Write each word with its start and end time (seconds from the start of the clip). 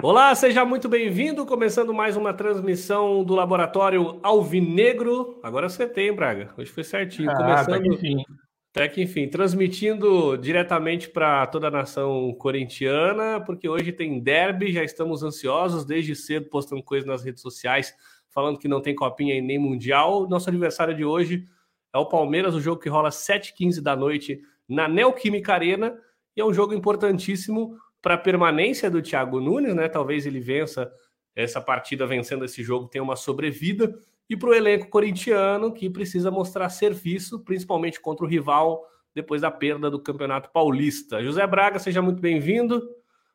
Olá, 0.00 0.32
seja 0.32 0.64
muito 0.64 0.88
bem-vindo. 0.88 1.44
Começando 1.44 1.92
mais 1.92 2.16
uma 2.16 2.32
transmissão 2.32 3.24
do 3.24 3.34
Laboratório 3.34 4.20
Alvinegro. 4.22 5.40
Agora 5.42 5.68
você 5.68 5.88
tem, 5.88 6.14
Braga. 6.14 6.54
Hoje 6.56 6.70
foi 6.70 6.84
certinho. 6.84 7.28
Ah, 7.28 7.34
Começando. 7.34 7.74
até 7.74 7.80
que 7.80 7.88
enfim. 7.88 8.24
Até 8.70 8.88
que 8.88 9.02
enfim, 9.02 9.28
transmitindo 9.28 10.38
diretamente 10.38 11.08
para 11.08 11.44
toda 11.48 11.66
a 11.66 11.70
nação 11.70 12.32
corintiana, 12.38 13.40
porque 13.40 13.68
hoje 13.68 13.90
tem 13.90 14.20
derby, 14.20 14.72
já 14.72 14.84
estamos 14.84 15.24
ansiosos, 15.24 15.84
desde 15.84 16.14
cedo 16.14 16.48
postando 16.48 16.80
coisas 16.80 17.04
nas 17.04 17.24
redes 17.24 17.42
sociais, 17.42 17.92
falando 18.30 18.56
que 18.56 18.68
não 18.68 18.80
tem 18.80 18.94
copinha 18.94 19.34
e 19.34 19.40
nem 19.40 19.58
mundial. 19.58 20.28
Nosso 20.28 20.48
aniversário 20.48 20.94
de 20.94 21.04
hoje 21.04 21.44
é 21.92 21.98
o 21.98 22.06
Palmeiras, 22.06 22.54
o 22.54 22.60
jogo 22.60 22.80
que 22.80 22.88
rola 22.88 23.08
7h15 23.08 23.80
da 23.80 23.96
noite 23.96 24.40
na 24.68 24.86
Neoquímica 24.86 25.54
Arena, 25.54 25.98
e 26.36 26.40
é 26.40 26.44
um 26.44 26.54
jogo 26.54 26.72
importantíssimo 26.72 27.76
para 28.00 28.14
a 28.14 28.18
permanência 28.18 28.90
do 28.90 29.02
Thiago 29.02 29.40
Nunes, 29.40 29.74
né? 29.74 29.88
Talvez 29.88 30.26
ele 30.26 30.40
vença 30.40 30.90
essa 31.34 31.60
partida 31.60 32.06
vencendo 32.06 32.44
esse 32.44 32.62
jogo, 32.62 32.88
tenha 32.88 33.02
uma 33.02 33.16
sobrevida. 33.16 33.94
E 34.28 34.36
para 34.36 34.50
o 34.50 34.54
elenco 34.54 34.88
corintiano, 34.88 35.72
que 35.72 35.88
precisa 35.88 36.30
mostrar 36.30 36.68
serviço, 36.68 37.40
principalmente 37.44 38.00
contra 38.00 38.26
o 38.26 38.28
rival, 38.28 38.84
depois 39.14 39.40
da 39.40 39.50
perda 39.50 39.90
do 39.90 40.00
Campeonato 40.00 40.50
Paulista. 40.50 41.22
José 41.22 41.46
Braga, 41.46 41.78
seja 41.78 42.02
muito 42.02 42.20
bem-vindo. 42.20 42.82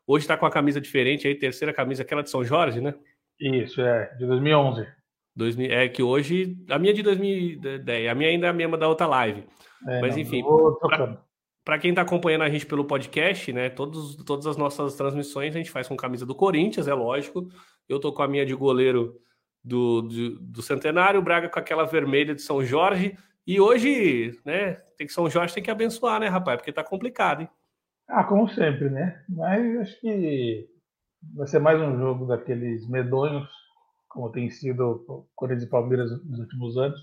Hoje 0.06 0.24
está 0.24 0.36
com 0.36 0.46
a 0.46 0.50
camisa 0.50 0.80
diferente, 0.80 1.26
aí, 1.26 1.34
terceira 1.34 1.72
camisa, 1.72 2.02
aquela 2.02 2.22
de 2.22 2.30
São 2.30 2.44
Jorge, 2.44 2.80
né? 2.80 2.94
Isso, 3.40 3.80
é, 3.80 4.14
de 4.16 4.26
2011. 4.26 4.86
2000, 5.34 5.72
é 5.72 5.88
que 5.88 6.02
hoje, 6.02 6.56
a 6.70 6.78
minha 6.78 6.92
é 6.92 6.94
de 6.94 7.02
2010, 7.02 8.08
a 8.08 8.14
minha 8.14 8.30
ainda 8.30 8.46
é 8.46 8.50
a 8.50 8.52
mesma 8.52 8.78
da 8.78 8.86
outra 8.86 9.06
live. 9.06 9.44
É, 9.88 10.00
Mas 10.00 10.16
enfim. 10.16 10.44
Para 11.64 11.78
quem 11.78 11.90
está 11.90 12.02
acompanhando 12.02 12.42
a 12.42 12.50
gente 12.50 12.66
pelo 12.66 12.84
podcast, 12.84 13.50
né? 13.50 13.70
Todos, 13.70 14.16
todas 14.16 14.46
as 14.46 14.56
nossas 14.58 14.94
transmissões 14.96 15.54
a 15.54 15.58
gente 15.58 15.70
faz 15.70 15.88
com 15.88 15.96
camisa 15.96 16.26
do 16.26 16.34
Corinthians, 16.34 16.86
é 16.86 16.92
lógico. 16.92 17.48
Eu 17.88 17.98
tô 17.98 18.12
com 18.12 18.22
a 18.22 18.28
minha 18.28 18.44
de 18.44 18.54
goleiro 18.54 19.18
do, 19.64 20.02
do, 20.02 20.38
do 20.40 20.62
Centenário, 20.62 21.22
Braga 21.22 21.48
com 21.48 21.58
aquela 21.58 21.84
vermelha 21.84 22.34
de 22.34 22.42
São 22.42 22.62
Jorge. 22.62 23.16
E 23.46 23.58
hoje, 23.58 24.38
né? 24.44 24.74
Tem 24.98 25.06
que 25.06 25.12
São 25.12 25.30
Jorge 25.30 25.54
tem 25.54 25.62
que 25.62 25.70
abençoar, 25.70 26.20
né, 26.20 26.28
rapaz? 26.28 26.58
Porque 26.58 26.72
tá 26.72 26.84
complicado, 26.84 27.40
hein? 27.40 27.48
Ah, 28.06 28.24
como 28.24 28.46
sempre, 28.48 28.90
né? 28.90 29.24
Mas 29.26 29.78
acho 29.78 30.00
que 30.02 30.68
vai 31.34 31.46
ser 31.46 31.60
mais 31.60 31.80
um 31.80 31.96
jogo 31.96 32.26
daqueles 32.26 32.86
medonhos, 32.86 33.48
como 34.06 34.30
tem 34.30 34.50
sido 34.50 35.26
Corinthians 35.34 35.66
e 35.66 35.70
Palmeiras 35.70 36.10
nos 36.26 36.40
últimos 36.40 36.76
anos. 36.76 37.00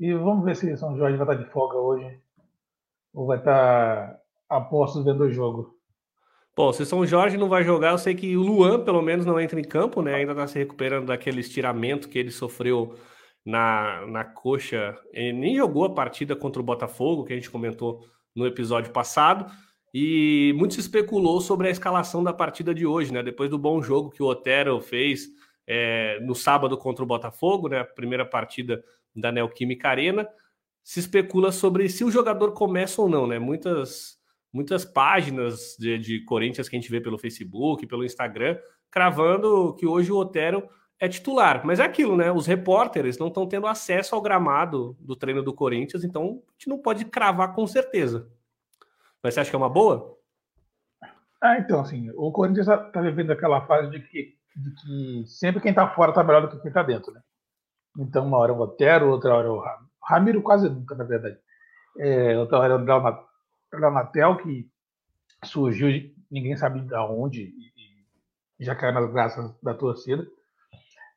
E 0.00 0.14
vamos 0.14 0.42
ver 0.46 0.56
se 0.56 0.74
São 0.78 0.96
Jorge 0.96 1.18
vai 1.18 1.26
estar 1.26 1.44
de 1.44 1.52
folga 1.52 1.76
hoje 1.76 2.21
ou 3.12 3.26
vai 3.26 3.38
estar 3.38 4.16
a 4.48 4.60
postos 4.60 5.04
vendo 5.04 5.24
o 5.24 5.30
jogo. 5.30 5.76
Bom, 6.54 6.70
se 6.72 6.84
São 6.84 7.06
Jorge 7.06 7.38
não 7.38 7.48
vai 7.48 7.64
jogar, 7.64 7.92
eu 7.92 7.98
sei 7.98 8.14
que 8.14 8.36
o 8.36 8.42
Luan, 8.42 8.84
pelo 8.84 9.00
menos, 9.00 9.24
não 9.24 9.40
entra 9.40 9.58
em 9.58 9.64
campo, 9.64 10.02
né? 10.02 10.16
Ainda 10.16 10.34
tá 10.34 10.46
se 10.46 10.58
recuperando 10.58 11.06
daquele 11.06 11.40
estiramento 11.40 12.08
que 12.10 12.18
ele 12.18 12.30
sofreu 12.30 12.94
na, 13.44 14.06
na 14.06 14.24
coxa. 14.24 14.98
Ele 15.12 15.32
nem 15.32 15.56
jogou 15.56 15.84
a 15.84 15.94
partida 15.94 16.36
contra 16.36 16.60
o 16.60 16.64
Botafogo, 16.64 17.24
que 17.24 17.32
a 17.32 17.36
gente 17.36 17.50
comentou 17.50 18.04
no 18.36 18.46
episódio 18.46 18.92
passado. 18.92 19.50
E 19.94 20.54
muito 20.56 20.74
se 20.74 20.80
especulou 20.80 21.40
sobre 21.40 21.68
a 21.68 21.70
escalação 21.70 22.22
da 22.22 22.34
partida 22.34 22.74
de 22.74 22.84
hoje, 22.86 23.12
né? 23.12 23.22
Depois 23.22 23.48
do 23.48 23.58
bom 23.58 23.82
jogo 23.82 24.10
que 24.10 24.22
o 24.22 24.26
Otero 24.26 24.78
fez 24.80 25.28
é, 25.66 26.18
no 26.20 26.34
sábado 26.34 26.76
contra 26.76 27.02
o 27.02 27.06
Botafogo, 27.06 27.68
né? 27.68 27.80
A 27.80 27.84
primeira 27.84 28.26
partida 28.26 28.84
da 29.16 29.32
Neoquímica 29.32 29.88
Arena. 29.88 30.28
Se 30.82 31.00
especula 31.00 31.52
sobre 31.52 31.88
se 31.88 32.04
o 32.04 32.10
jogador 32.10 32.52
começa 32.52 33.00
ou 33.00 33.08
não, 33.08 33.26
né? 33.26 33.38
Muitas, 33.38 34.18
muitas 34.52 34.84
páginas 34.84 35.76
de, 35.78 35.98
de 35.98 36.24
Corinthians 36.24 36.68
que 36.68 36.76
a 36.76 36.80
gente 36.80 36.90
vê 36.90 37.00
pelo 37.00 37.18
Facebook, 37.18 37.86
pelo 37.86 38.04
Instagram, 38.04 38.58
cravando 38.90 39.74
que 39.74 39.86
hoje 39.86 40.12
o 40.12 40.16
Otero 40.16 40.68
é 41.02 41.08
titular. 41.08 41.62
Mas 41.64 41.80
é 41.80 41.84
aquilo, 41.84 42.16
né? 42.16 42.30
Os 42.30 42.46
repórteres 42.46 43.18
não 43.18 43.28
estão 43.28 43.46
tendo 43.46 43.66
acesso 43.66 44.14
ao 44.14 44.22
gramado 44.22 44.96
do 45.00 45.16
treino 45.16 45.42
do 45.42 45.52
Corinthians, 45.52 46.04
então 46.04 46.42
a 46.48 46.52
gente 46.52 46.68
não 46.68 46.78
pode 46.78 47.04
cravar 47.04 47.54
com 47.54 47.66
certeza. 47.66 48.30
Mas 49.22 49.34
você 49.34 49.40
acha 49.40 49.50
que 49.50 49.56
é 49.56 49.58
uma 49.58 49.68
boa? 49.68 50.16
Ah, 51.40 51.58
então, 51.58 51.80
assim, 51.80 52.08
o 52.14 52.30
Corinthians 52.30 52.68
está 52.68 53.00
vivendo 53.00 53.32
aquela 53.32 53.66
fase 53.66 53.90
de 53.90 54.00
que, 54.00 54.36
de 54.54 54.70
que 54.74 55.24
sempre 55.26 55.60
quem 55.60 55.70
está 55.70 55.88
fora 55.88 56.12
está 56.12 56.22
melhor 56.22 56.42
do 56.42 56.50
que 56.50 56.58
quem 56.58 56.68
está 56.68 56.84
dentro, 56.84 57.12
né? 57.12 57.20
Então, 57.98 58.24
uma 58.24 58.38
hora 58.38 58.52
é 58.52 58.54
o 58.54 58.60
Otero, 58.60 59.10
outra 59.10 59.34
hora 59.34 59.48
é 59.48 59.50
o 59.50 59.60
Ramiro. 60.04 60.42
Quase 60.42 60.68
nunca, 60.68 60.94
na 60.94 61.04
verdade. 61.04 61.38
É 61.98 62.38
o 62.38 62.46
Dramatel, 63.70 64.36
que 64.38 64.70
surgiu, 65.44 65.88
ninguém 66.30 66.56
sabe 66.56 66.80
de 66.80 66.94
onde, 66.94 67.42
e, 67.42 67.72
e 68.60 68.64
já 68.64 68.74
caiu 68.74 68.94
nas 68.94 69.10
graças 69.12 69.54
da 69.62 69.74
torcida. 69.74 70.26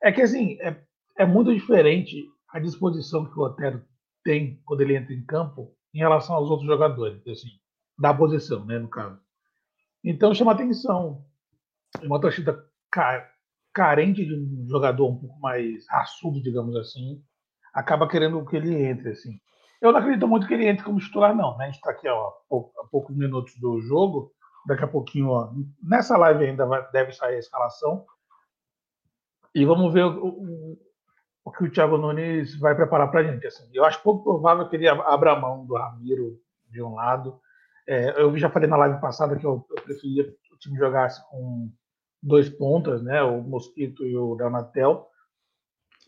É 0.01 0.11
que, 0.11 0.21
assim, 0.21 0.57
é, 0.61 0.75
é 1.17 1.25
muito 1.25 1.53
diferente 1.53 2.25
a 2.49 2.59
disposição 2.59 3.25
que 3.25 3.39
o 3.39 3.43
Otero 3.43 3.83
tem 4.23 4.61
quando 4.65 4.81
ele 4.81 4.95
entra 4.95 5.13
em 5.13 5.25
campo 5.25 5.73
em 5.93 5.99
relação 5.99 6.35
aos 6.35 6.49
outros 6.49 6.67
jogadores, 6.67 7.25
assim, 7.27 7.49
da 7.97 8.13
posição, 8.13 8.65
né, 8.65 8.77
no 8.77 8.89
caso. 8.89 9.19
Então 10.03 10.33
chama 10.33 10.51
atenção. 10.51 11.25
Uma 12.03 12.19
torcida 12.19 12.65
carente 13.73 14.25
de 14.25 14.33
um 14.33 14.67
jogador 14.67 15.07
um 15.09 15.17
pouco 15.17 15.39
mais 15.39 15.87
raçudo, 15.89 16.41
digamos 16.41 16.75
assim, 16.75 17.23
acaba 17.75 18.07
querendo 18.07 18.43
que 18.45 18.55
ele 18.55 18.73
entre, 18.73 19.09
assim. 19.09 19.37
Eu 19.81 19.91
não 19.91 19.99
acredito 19.99 20.27
muito 20.27 20.47
que 20.47 20.53
ele 20.53 20.65
entre 20.65 20.85
como 20.85 20.97
titular, 20.97 21.35
não. 21.35 21.57
Né? 21.57 21.65
A 21.65 21.67
gente 21.67 21.75
está 21.75 21.91
aqui 21.91 22.07
ó, 22.07 22.31
a 22.79 22.87
poucos 22.89 23.15
minutos 23.15 23.53
do 23.59 23.81
jogo. 23.81 24.31
Daqui 24.65 24.83
a 24.83 24.87
pouquinho, 24.87 25.29
ó, 25.29 25.51
nessa 25.83 26.17
live 26.17 26.45
ainda 26.45 26.65
vai, 26.65 26.89
deve 26.91 27.11
sair 27.11 27.35
a 27.35 27.39
escalação. 27.39 28.05
E 29.53 29.65
vamos 29.65 29.93
ver 29.93 30.05
o, 30.05 30.25
o, 30.25 30.77
o 31.43 31.51
que 31.51 31.65
o 31.65 31.71
Thiago 31.71 31.97
Nunes 31.97 32.57
vai 32.57 32.73
preparar 32.73 33.11
para 33.11 33.19
a 33.19 33.23
gente. 33.23 33.45
Assim. 33.45 33.69
Eu 33.73 33.83
acho 33.83 34.01
pouco 34.01 34.23
provável 34.23 34.67
que 34.69 34.75
ele 34.77 34.87
abra 34.87 35.39
mão 35.39 35.65
do 35.65 35.75
Ramiro 35.75 36.39
de 36.69 36.81
um 36.81 36.95
lado. 36.95 37.39
É, 37.87 38.19
eu 38.19 38.35
já 38.37 38.49
falei 38.49 38.67
na 38.67 38.77
live 38.77 38.99
passada 38.99 39.35
que 39.35 39.45
eu, 39.45 39.63
eu 39.69 39.83
preferia 39.83 40.23
que 40.23 40.53
o 40.53 40.57
time 40.57 40.77
jogasse 40.77 41.21
com 41.29 41.69
dois 42.23 42.49
pontas, 42.49 43.03
né? 43.03 43.21
o 43.21 43.43
Mosquito 43.43 44.03
e 44.03 44.17
o 44.17 44.35
Danatel 44.35 45.07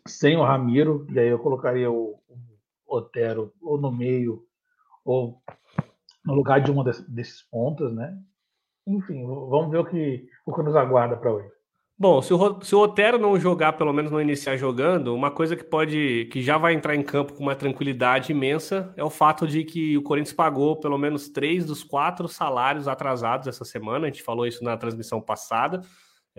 sem 0.07 0.37
o 0.37 0.43
Ramiro, 0.43 1.05
e 1.11 1.19
aí 1.19 1.27
eu 1.27 1.39
colocaria 1.39 1.91
o, 1.91 2.19
o 2.87 2.95
Otero 2.97 3.53
ou 3.61 3.79
no 3.79 3.91
meio, 3.91 4.43
ou 5.03 5.41
no 6.25 6.33
lugar 6.33 6.61
de 6.61 6.71
uma 6.71 6.83
desses 6.83 7.41
pontas, 7.43 7.93
né? 7.93 8.17
Enfim, 8.85 9.25
vamos 9.25 9.69
ver 9.69 9.79
o 9.79 9.85
que, 9.85 10.27
o 10.45 10.53
que 10.53 10.63
nos 10.63 10.75
aguarda 10.75 11.17
para 11.17 11.33
hoje. 11.33 11.57
Bom, 11.99 12.21
se 12.21 12.31
o, 12.31 12.61
se 12.61 12.75
o 12.75 12.79
Otero 12.79 13.17
não 13.17 13.39
jogar, 13.39 13.73
pelo 13.73 13.91
menos 13.91 14.11
não 14.11 14.21
iniciar 14.21 14.55
jogando, 14.55 15.15
uma 15.15 15.31
coisa 15.31 15.55
que 15.55 15.63
pode, 15.63 16.29
que 16.31 16.43
já 16.43 16.55
vai 16.55 16.73
entrar 16.73 16.95
em 16.95 17.01
campo 17.01 17.33
com 17.33 17.41
uma 17.41 17.55
tranquilidade 17.55 18.31
imensa 18.31 18.93
é 18.95 19.03
o 19.03 19.09
fato 19.09 19.47
de 19.47 19.63
que 19.63 19.97
o 19.97 20.03
Corinthians 20.03 20.35
pagou 20.35 20.75
pelo 20.75 20.95
menos 20.95 21.27
três 21.27 21.65
dos 21.65 21.83
quatro 21.83 22.27
salários 22.27 22.87
atrasados 22.87 23.47
essa 23.47 23.65
semana. 23.65 24.05
A 24.05 24.09
gente 24.11 24.21
falou 24.21 24.45
isso 24.45 24.63
na 24.63 24.77
transmissão 24.77 25.19
passada. 25.19 25.81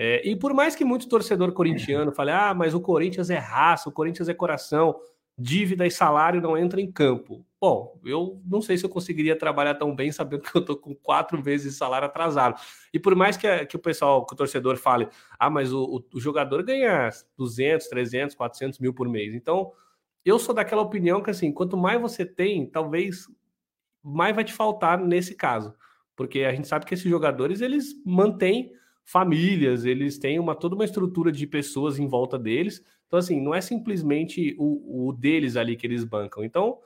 É, 0.01 0.23
e 0.25 0.37
por 0.37 0.55
mais 0.55 0.77
que 0.77 0.85
muito 0.85 1.09
torcedor 1.09 1.51
corintiano 1.53 2.13
fale, 2.13 2.31
ah, 2.31 2.55
mas 2.55 2.73
o 2.73 2.81
Corinthians 2.81 3.31
é 3.31 3.37
raça, 3.37 3.89
o 3.89 3.93
Corinthians 3.93 4.29
é 4.29 4.35
coração, 4.35 4.97
dívida 5.37 5.85
e 5.85 5.91
salário 5.91 6.41
não 6.41 6.57
entra 6.57 6.81
em 6.81 6.91
campo. 6.91 7.45
Bom, 7.61 8.01
eu 8.05 8.41
não 8.45 8.63
sei 8.63 8.79
se 8.79 8.87
eu 8.87 8.89
conseguiria 8.89 9.37
trabalhar 9.37 9.75
tão 9.75 9.97
bem 9.97 10.13
sabendo 10.13 10.43
que 10.43 10.57
eu 10.57 10.61
estou 10.61 10.77
com 10.77 10.95
quatro 10.95 11.43
vezes 11.43 11.77
salário 11.77 12.07
atrasado. 12.07 12.61
E 12.95 12.99
por 13.01 13.17
mais 13.17 13.37
que, 13.37 13.67
que 13.67 13.75
o 13.75 13.79
pessoal, 13.81 14.25
que 14.25 14.35
o 14.35 14.37
torcedor 14.37 14.77
fale, 14.77 15.09
ah, 15.37 15.51
mas 15.51 15.73
o, 15.73 15.83
o, 15.83 16.17
o 16.17 16.21
jogador 16.21 16.63
ganha 16.63 17.11
200, 17.37 17.89
300, 17.89 18.37
400 18.37 18.79
mil 18.79 18.95
por 18.95 19.09
mês. 19.09 19.35
Então, 19.35 19.73
eu 20.25 20.39
sou 20.39 20.55
daquela 20.55 20.83
opinião 20.83 21.21
que, 21.21 21.31
assim, 21.31 21.51
quanto 21.51 21.77
mais 21.77 22.01
você 22.01 22.25
tem, 22.25 22.71
talvez 22.71 23.27
mais 24.01 24.33
vai 24.33 24.45
te 24.45 24.53
faltar 24.53 24.97
nesse 24.97 25.35
caso. 25.35 25.75
Porque 26.15 26.45
a 26.45 26.53
gente 26.53 26.69
sabe 26.69 26.87
que 26.87 26.95
esses 26.95 27.11
jogadores, 27.11 27.61
eles 27.61 28.01
mantêm 28.07 28.73
famílias, 29.09 29.87
eles 29.87 30.19
têm 30.19 30.39
uma 30.39 30.55
toda 30.55 30.75
uma 30.75 30.85
estrutura 30.85 31.33
de 31.33 31.47
pessoas 31.47 31.99
em 31.99 32.07
volta 32.07 32.39
deles. 32.39 32.85
Então, 33.07 33.19
assim, 33.19 33.41
não 33.41 33.55
é 33.55 33.61
simplesmente 33.63 34.55
o, 34.59 35.09
o 35.09 35.13
deles 35.15 35.57
ali 35.57 35.77
que 35.77 35.87
eles 35.87 36.05
bancam. 36.05 36.45
Então, 36.45 36.79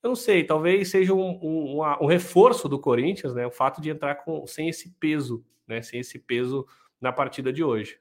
eu 0.00 0.08
não 0.08 0.14
sei, 0.14 0.44
talvez 0.44 0.88
seja 0.90 1.12
um, 1.12 1.38
um, 1.42 1.80
um, 1.80 2.06
reforço 2.06 2.68
do 2.68 2.78
Corinthians, 2.78 3.34
né? 3.34 3.44
O 3.44 3.50
fato 3.50 3.80
de 3.80 3.90
entrar 3.90 4.14
com, 4.16 4.46
sem 4.46 4.68
esse 4.68 4.90
peso, 5.00 5.44
né? 5.66 5.82
Sem 5.82 5.98
esse 5.98 6.16
peso 6.16 6.64
na 7.00 7.12
partida 7.12 7.52
de 7.52 7.64
hoje. 7.64 7.98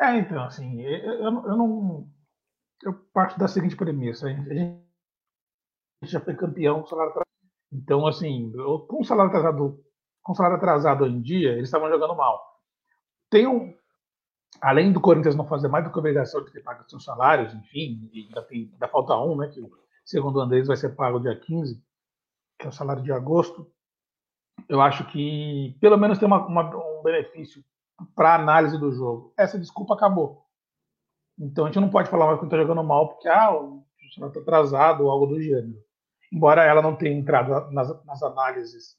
É, 0.00 0.16
então, 0.16 0.44
assim, 0.44 0.80
eu, 0.80 1.24
eu, 1.24 1.30
não. 1.30 2.08
Eu 2.84 2.94
parto 3.12 3.38
da 3.38 3.48
seguinte 3.48 3.76
premissa: 3.76 4.28
a 4.28 4.30
gente, 4.32 4.80
já 6.04 6.20
foi 6.20 6.34
campeão 6.34 6.86
salário 6.86 7.10
atrasado. 7.10 7.26
Então, 7.70 8.06
assim, 8.06 8.50
com 8.88 9.00
o 9.02 9.04
salário 9.04 9.30
atrasado 9.30 9.85
com 10.26 10.34
salário 10.34 10.56
atrasado 10.56 11.06
em 11.06 11.20
dia, 11.20 11.52
eles 11.52 11.68
estavam 11.68 11.88
jogando 11.88 12.16
mal. 12.16 12.60
Tem 13.30 13.46
um, 13.46 13.72
além 14.60 14.92
do 14.92 15.00
Corinthians 15.00 15.36
não 15.36 15.46
fazer 15.46 15.68
mais 15.68 15.84
do 15.84 15.92
que 15.92 15.98
obrigação 16.00 16.44
de 16.44 16.50
ter 16.50 16.64
pago 16.64 16.82
seus 16.90 17.04
salários, 17.04 17.54
enfim, 17.54 18.10
ainda, 18.12 18.42
tem, 18.42 18.68
ainda 18.72 18.88
falta 18.88 19.16
um, 19.16 19.36
né, 19.36 19.46
que 19.46 19.60
segundo 20.04 20.36
o 20.36 20.40
Andrés 20.40 20.66
vai 20.66 20.76
ser 20.76 20.96
pago 20.96 21.20
dia 21.20 21.38
15, 21.38 21.80
que 22.58 22.66
é 22.66 22.68
o 22.68 22.72
salário 22.72 23.04
de 23.04 23.12
agosto. 23.12 23.70
Eu 24.68 24.80
acho 24.80 25.06
que 25.12 25.76
pelo 25.80 25.96
menos 25.96 26.18
tem 26.18 26.26
uma, 26.26 26.44
uma, 26.44 26.74
um 26.74 27.02
benefício 27.04 27.64
para 28.16 28.34
análise 28.34 28.76
do 28.76 28.90
jogo. 28.90 29.32
Essa 29.38 29.56
desculpa 29.56 29.94
acabou. 29.94 30.44
Então 31.38 31.66
a 31.66 31.68
gente 31.68 31.80
não 31.80 31.88
pode 31.88 32.10
falar 32.10 32.26
mais 32.26 32.40
que 32.40 32.46
está 32.46 32.56
jogando 32.56 32.82
mal 32.82 33.10
porque 33.10 33.28
ah, 33.28 33.54
o 33.54 33.86
funcionário 34.00 34.36
está 34.36 34.40
atrasado 34.40 35.04
ou 35.04 35.10
algo 35.10 35.26
do 35.26 35.40
gênero. 35.40 35.80
Embora 36.32 36.64
ela 36.64 36.82
não 36.82 36.96
tenha 36.96 37.16
entrado 37.16 37.70
nas, 37.70 38.04
nas 38.04 38.20
análises 38.24 38.96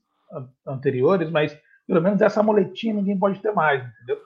anteriores, 0.66 1.30
mas 1.30 1.58
pelo 1.86 2.02
menos 2.02 2.22
essa 2.22 2.44
moletinha 2.44 2.94
ninguém 2.94 3.18
pode 3.18 3.40
ter 3.40 3.52
mais, 3.54 3.86
entendeu? 3.86 4.20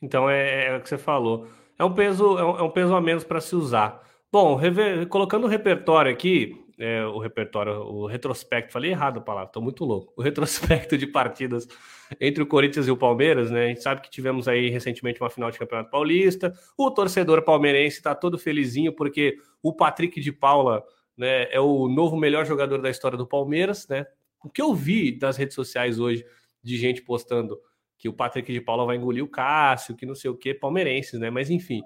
Então 0.00 0.28
é, 0.28 0.66
é 0.66 0.76
o 0.76 0.80
que 0.80 0.88
você 0.88 0.98
falou. 0.98 1.48
É 1.78 1.84
um 1.84 1.92
peso, 1.92 2.38
é 2.38 2.44
um, 2.44 2.58
é 2.58 2.62
um 2.62 2.70
peso 2.70 2.94
a 2.94 3.00
menos 3.00 3.24
para 3.24 3.40
se 3.40 3.56
usar. 3.56 4.02
Bom, 4.30 4.54
rever, 4.54 5.06
colocando 5.08 5.44
o 5.44 5.48
repertório 5.48 6.12
aqui, 6.12 6.64
é, 6.78 7.04
o 7.06 7.18
repertório, 7.18 7.72
o 7.72 8.06
retrospecto, 8.06 8.72
falei 8.72 8.90
errado 8.90 9.18
a 9.18 9.22
palavra, 9.22 9.48
estou 9.48 9.62
muito 9.62 9.84
louco. 9.84 10.12
O 10.16 10.22
retrospecto 10.22 10.98
de 10.98 11.06
partidas 11.06 11.66
entre 12.20 12.42
o 12.42 12.46
Corinthians 12.46 12.86
e 12.86 12.90
o 12.90 12.96
Palmeiras, 12.96 13.50
né? 13.50 13.64
A 13.64 13.68
gente 13.68 13.82
sabe 13.82 14.00
que 14.00 14.10
tivemos 14.10 14.46
aí 14.46 14.68
recentemente 14.68 15.20
uma 15.20 15.30
final 15.30 15.50
de 15.50 15.58
Campeonato 15.58 15.90
Paulista. 15.90 16.52
O 16.76 16.90
torcedor 16.90 17.42
palmeirense 17.42 17.96
está 17.96 18.14
todo 18.14 18.38
felizinho 18.38 18.92
porque 18.92 19.36
o 19.62 19.72
Patrick 19.72 20.20
de 20.20 20.32
Paula 20.32 20.82
né, 21.16 21.52
é 21.52 21.60
o 21.60 21.88
novo 21.88 22.16
melhor 22.16 22.44
jogador 22.44 22.80
da 22.80 22.90
história 22.90 23.16
do 23.16 23.26
Palmeiras, 23.26 23.86
né? 23.88 24.06
O 24.42 24.50
que 24.50 24.60
eu 24.60 24.74
vi 24.74 25.16
das 25.18 25.36
redes 25.36 25.54
sociais 25.54 25.98
hoje 25.98 26.24
de 26.62 26.76
gente 26.76 27.02
postando 27.02 27.58
que 27.96 28.08
o 28.08 28.12
Patrick 28.12 28.52
de 28.52 28.60
Paula 28.60 28.84
vai 28.84 28.96
engolir 28.96 29.24
o 29.24 29.28
Cássio, 29.28 29.96
que 29.96 30.04
não 30.04 30.14
sei 30.14 30.30
o 30.30 30.36
que, 30.36 30.52
palmeirenses, 30.52 31.18
né? 31.18 31.30
Mas 31.30 31.50
enfim, 31.50 31.82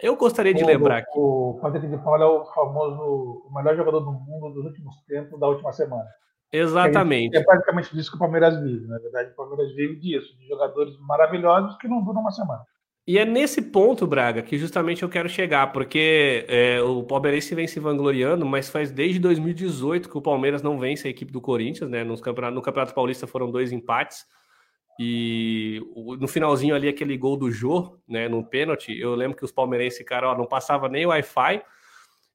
eu 0.00 0.16
gostaria 0.16 0.54
de 0.54 0.64
o, 0.64 0.66
lembrar 0.66 1.02
que. 1.02 1.18
O 1.18 1.58
Patrick 1.60 1.86
de 1.88 1.98
Paula 1.98 2.24
é 2.24 2.28
o 2.28 2.44
famoso, 2.46 3.44
o 3.46 3.54
melhor 3.54 3.76
jogador 3.76 4.00
do 4.00 4.12
mundo 4.12 4.54
dos 4.54 4.64
últimos 4.64 4.96
tempos, 5.02 5.38
da 5.38 5.48
última 5.48 5.72
semana. 5.72 6.08
Exatamente. 6.52 7.36
É, 7.36 7.44
basicamente 7.44 7.94
disso 7.94 8.10
que 8.10 8.16
o 8.16 8.20
Palmeiras 8.20 8.58
vive. 8.60 8.86
Na 8.86 8.98
verdade, 8.98 9.30
o 9.32 9.34
Palmeiras 9.34 9.74
vive 9.74 9.96
disso, 9.96 10.36
de 10.38 10.46
jogadores 10.46 10.98
maravilhosos 11.00 11.76
que 11.78 11.88
não 11.88 12.02
duram 12.02 12.20
uma 12.20 12.30
semana. 12.30 12.64
E 13.08 13.16
é 13.16 13.24
nesse 13.24 13.62
ponto, 13.62 14.06
Braga, 14.06 14.42
que 14.42 14.58
justamente 14.58 15.02
eu 15.02 15.08
quero 15.08 15.30
chegar, 15.30 15.72
porque 15.72 16.44
é, 16.46 16.82
o 16.82 17.02
Palmeirense 17.02 17.54
vem 17.54 17.66
se 17.66 17.80
vangloriando, 17.80 18.44
mas 18.44 18.68
faz 18.68 18.90
desde 18.90 19.18
2018 19.18 20.10
que 20.10 20.18
o 20.18 20.20
Palmeiras 20.20 20.60
não 20.60 20.78
vence 20.78 21.08
a 21.08 21.10
equipe 21.10 21.32
do 21.32 21.40
Corinthians, 21.40 21.88
né? 21.88 22.04
Nos 22.04 22.20
campeonato, 22.20 22.54
no 22.54 22.60
Campeonato 22.60 22.92
Paulista 22.92 23.26
foram 23.26 23.50
dois 23.50 23.72
empates. 23.72 24.26
E 25.00 25.80
no 26.20 26.28
finalzinho 26.28 26.74
ali, 26.74 26.86
aquele 26.86 27.16
gol 27.16 27.38
do 27.38 27.50
Jô, 27.50 27.98
né, 28.06 28.28
no 28.28 28.44
pênalti, 28.44 28.92
eu 29.00 29.14
lembro 29.14 29.38
que 29.38 29.44
os 29.44 29.52
palmeirenses, 29.52 30.04
cara, 30.04 30.32
ó, 30.32 30.36
não 30.36 30.44
passava 30.44 30.86
nem 30.86 31.06
Wi-Fi. 31.06 31.62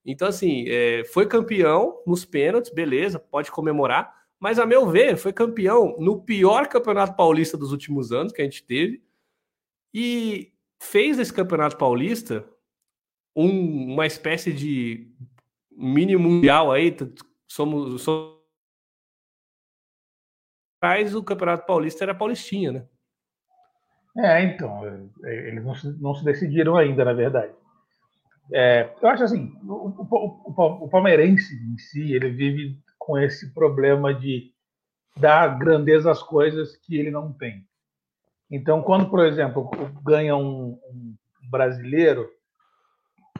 Então, 0.03 0.27
assim, 0.27 0.65
é, 0.67 1.03
foi 1.03 1.27
campeão 1.27 2.01
nos 2.07 2.25
pênaltis, 2.25 2.73
beleza, 2.73 3.19
pode 3.19 3.51
comemorar. 3.51 4.11
Mas, 4.39 4.57
a 4.57 4.65
meu 4.65 4.89
ver, 4.89 5.17
foi 5.17 5.33
campeão 5.33 5.95
no 5.99 6.19
pior 6.23 6.67
campeonato 6.67 7.15
paulista 7.15 7.55
dos 7.55 7.71
últimos 7.71 8.11
anos 8.11 8.33
que 8.33 8.41
a 8.41 8.45
gente 8.45 8.63
teve. 8.65 9.03
E 9.93 10.52
fez 10.83 11.17
desse 11.17 11.33
campeonato 11.33 11.77
paulista 11.77 12.45
um, 13.35 13.93
uma 13.93 14.05
espécie 14.05 14.53
de 14.53 15.11
mini 15.71 16.15
mundial 16.15 16.71
aí. 16.71 16.95
Somos, 17.47 18.01
somos 18.01 18.33
mas 20.83 21.15
o 21.15 21.23
Campeonato 21.23 21.65
Paulista 21.65 22.03
era 22.03 22.13
paulistinha, 22.13 22.73
né? 22.73 22.85
É, 24.17 24.43
então, 24.43 24.85
é, 25.23 25.47
eles 25.47 25.63
não 25.63 25.73
se, 25.73 26.01
não 26.01 26.13
se 26.13 26.25
decidiram 26.25 26.75
ainda, 26.75 27.05
na 27.05 27.13
verdade. 27.13 27.53
É, 28.51 28.93
eu 29.01 29.07
acho 29.07 29.23
assim, 29.23 29.55
o, 29.63 29.87
o, 29.87 30.83
o, 30.83 30.89
palmeirense 30.89 31.55
em 31.55 31.77
si, 31.77 32.13
ele 32.13 32.31
vive 32.31 32.77
com 32.99 33.17
esse 33.17 33.53
problema 33.53 34.13
de 34.13 34.51
dar 35.15 35.57
grandeza 35.57 36.11
às 36.11 36.21
coisas 36.21 36.75
que 36.75 36.97
ele 36.97 37.09
não 37.09 37.31
tem. 37.31 37.65
Então, 38.53 38.83
quando, 38.83 39.09
por 39.09 39.25
exemplo, 39.25 39.67
ganha 40.03 40.35
um, 40.35 40.79
um 40.91 41.15
brasileiro, 41.49 42.29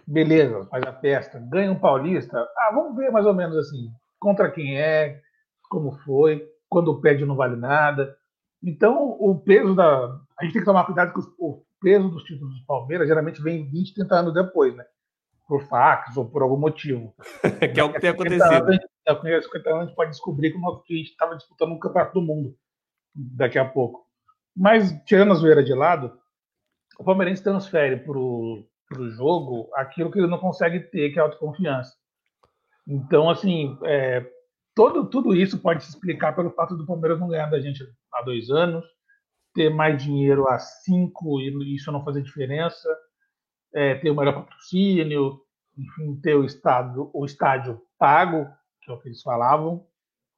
beleza, 0.08 0.66
faz 0.72 0.84
a 0.88 0.92
festa, 0.92 1.40
ganha 1.52 1.72
um 1.72 1.80
paulista, 1.80 2.36
ah, 2.58 2.72
vamos 2.74 2.98
ver 2.98 3.12
mais 3.12 3.24
ou 3.24 3.34
menos 3.36 3.56
assim, 3.56 3.92
contra 4.20 4.50
quem 4.50 4.76
é, 4.76 5.22
como 5.70 5.92
foi 6.00 6.44
quando 6.68 6.88
o 6.88 7.00
pede 7.00 7.26
não 7.26 7.36
vale 7.36 7.56
nada. 7.56 8.18
Então, 8.64 9.16
o 9.20 9.40
peso 9.40 9.76
da. 9.76 10.20
A 10.40 10.44
gente 10.44 10.54
tem 10.54 10.62
que 10.62 10.66
tomar 10.66 10.86
cuidado 10.86 11.14
que 11.14 11.20
o 11.38 11.64
peso 11.80 12.10
dos 12.10 12.24
títulos 12.24 12.60
do 12.60 12.66
Palmeiras 12.66 13.08
geralmente 13.08 13.40
vem 13.40 13.70
20, 13.70 13.94
30 13.94 14.16
anos 14.16 14.34
depois, 14.34 14.76
né? 14.76 14.84
Por 15.48 15.62
fax 15.68 16.18
ou 16.18 16.28
por 16.28 16.42
algum 16.42 16.58
motivo. 16.58 17.14
que 17.72 17.80
é 17.80 17.84
o 17.84 17.94
que 17.94 18.00
tem 18.00 18.10
acontecido. 18.10 18.66
Daqui 19.06 19.32
a 19.32 19.42
50 19.44 19.70
anos 19.70 19.82
a 19.82 19.86
gente 19.86 19.96
pode 19.96 20.10
descobrir 20.10 20.54
como 20.54 20.72
a 20.72 20.82
gente 20.92 21.12
estava 21.12 21.36
disputando 21.36 21.74
um 21.74 21.80
campeonato 21.80 22.20
do 22.20 22.26
mundo 22.26 22.56
daqui 23.14 23.60
a 23.60 23.66
pouco. 23.66 24.03
Mas, 24.56 24.92
tirando 25.06 25.32
a 25.32 25.36
zoeira 25.36 25.64
de 25.64 25.74
lado, 25.74 26.18
o 27.00 27.04
Palmeirense 27.04 27.44
transfere 27.44 27.98
para 27.98 28.18
o 28.18 28.68
jogo 29.12 29.70
aquilo 29.76 30.12
que 30.12 30.20
ele 30.20 30.28
não 30.28 30.38
consegue 30.38 30.80
ter, 30.80 31.12
que 31.12 31.20
é 31.20 31.22
autoconfiança. 31.22 31.94
Então, 32.88 33.30
assim, 33.30 33.78
é, 33.84 34.26
todo, 34.76 35.10
tudo 35.10 35.36
isso 35.36 35.60
pode 35.60 35.84
se 35.84 35.90
explicar 35.90 36.36
pelo 36.36 36.52
fato 36.52 36.76
do 36.76 36.86
Palmeiras 36.86 37.20
não 37.20 37.30
ganhar 37.30 37.50
da 37.50 37.60
gente 37.60 37.84
há 38.14 38.22
dois 38.22 38.50
anos, 38.50 38.86
ter 39.54 39.70
mais 39.70 40.02
dinheiro 40.02 40.48
há 40.48 40.60
cinco 40.60 41.40
e 41.40 41.76
isso 41.76 41.92
não 41.92 42.04
fazer 42.04 42.22
diferença, 42.22 42.90
é, 43.74 43.96
ter 43.96 44.12
o 44.12 44.16
melhor 44.16 44.34
patrocínio, 44.34 45.40
enfim, 45.78 46.20
ter 46.22 46.36
o, 46.36 46.44
estado, 46.44 47.10
o 47.14 47.26
estádio 47.26 47.82
pago, 47.98 48.48
que 48.82 48.92
é 48.92 48.94
o 48.94 49.00
que 49.00 49.08
eles 49.08 49.22
falavam, 49.22 49.88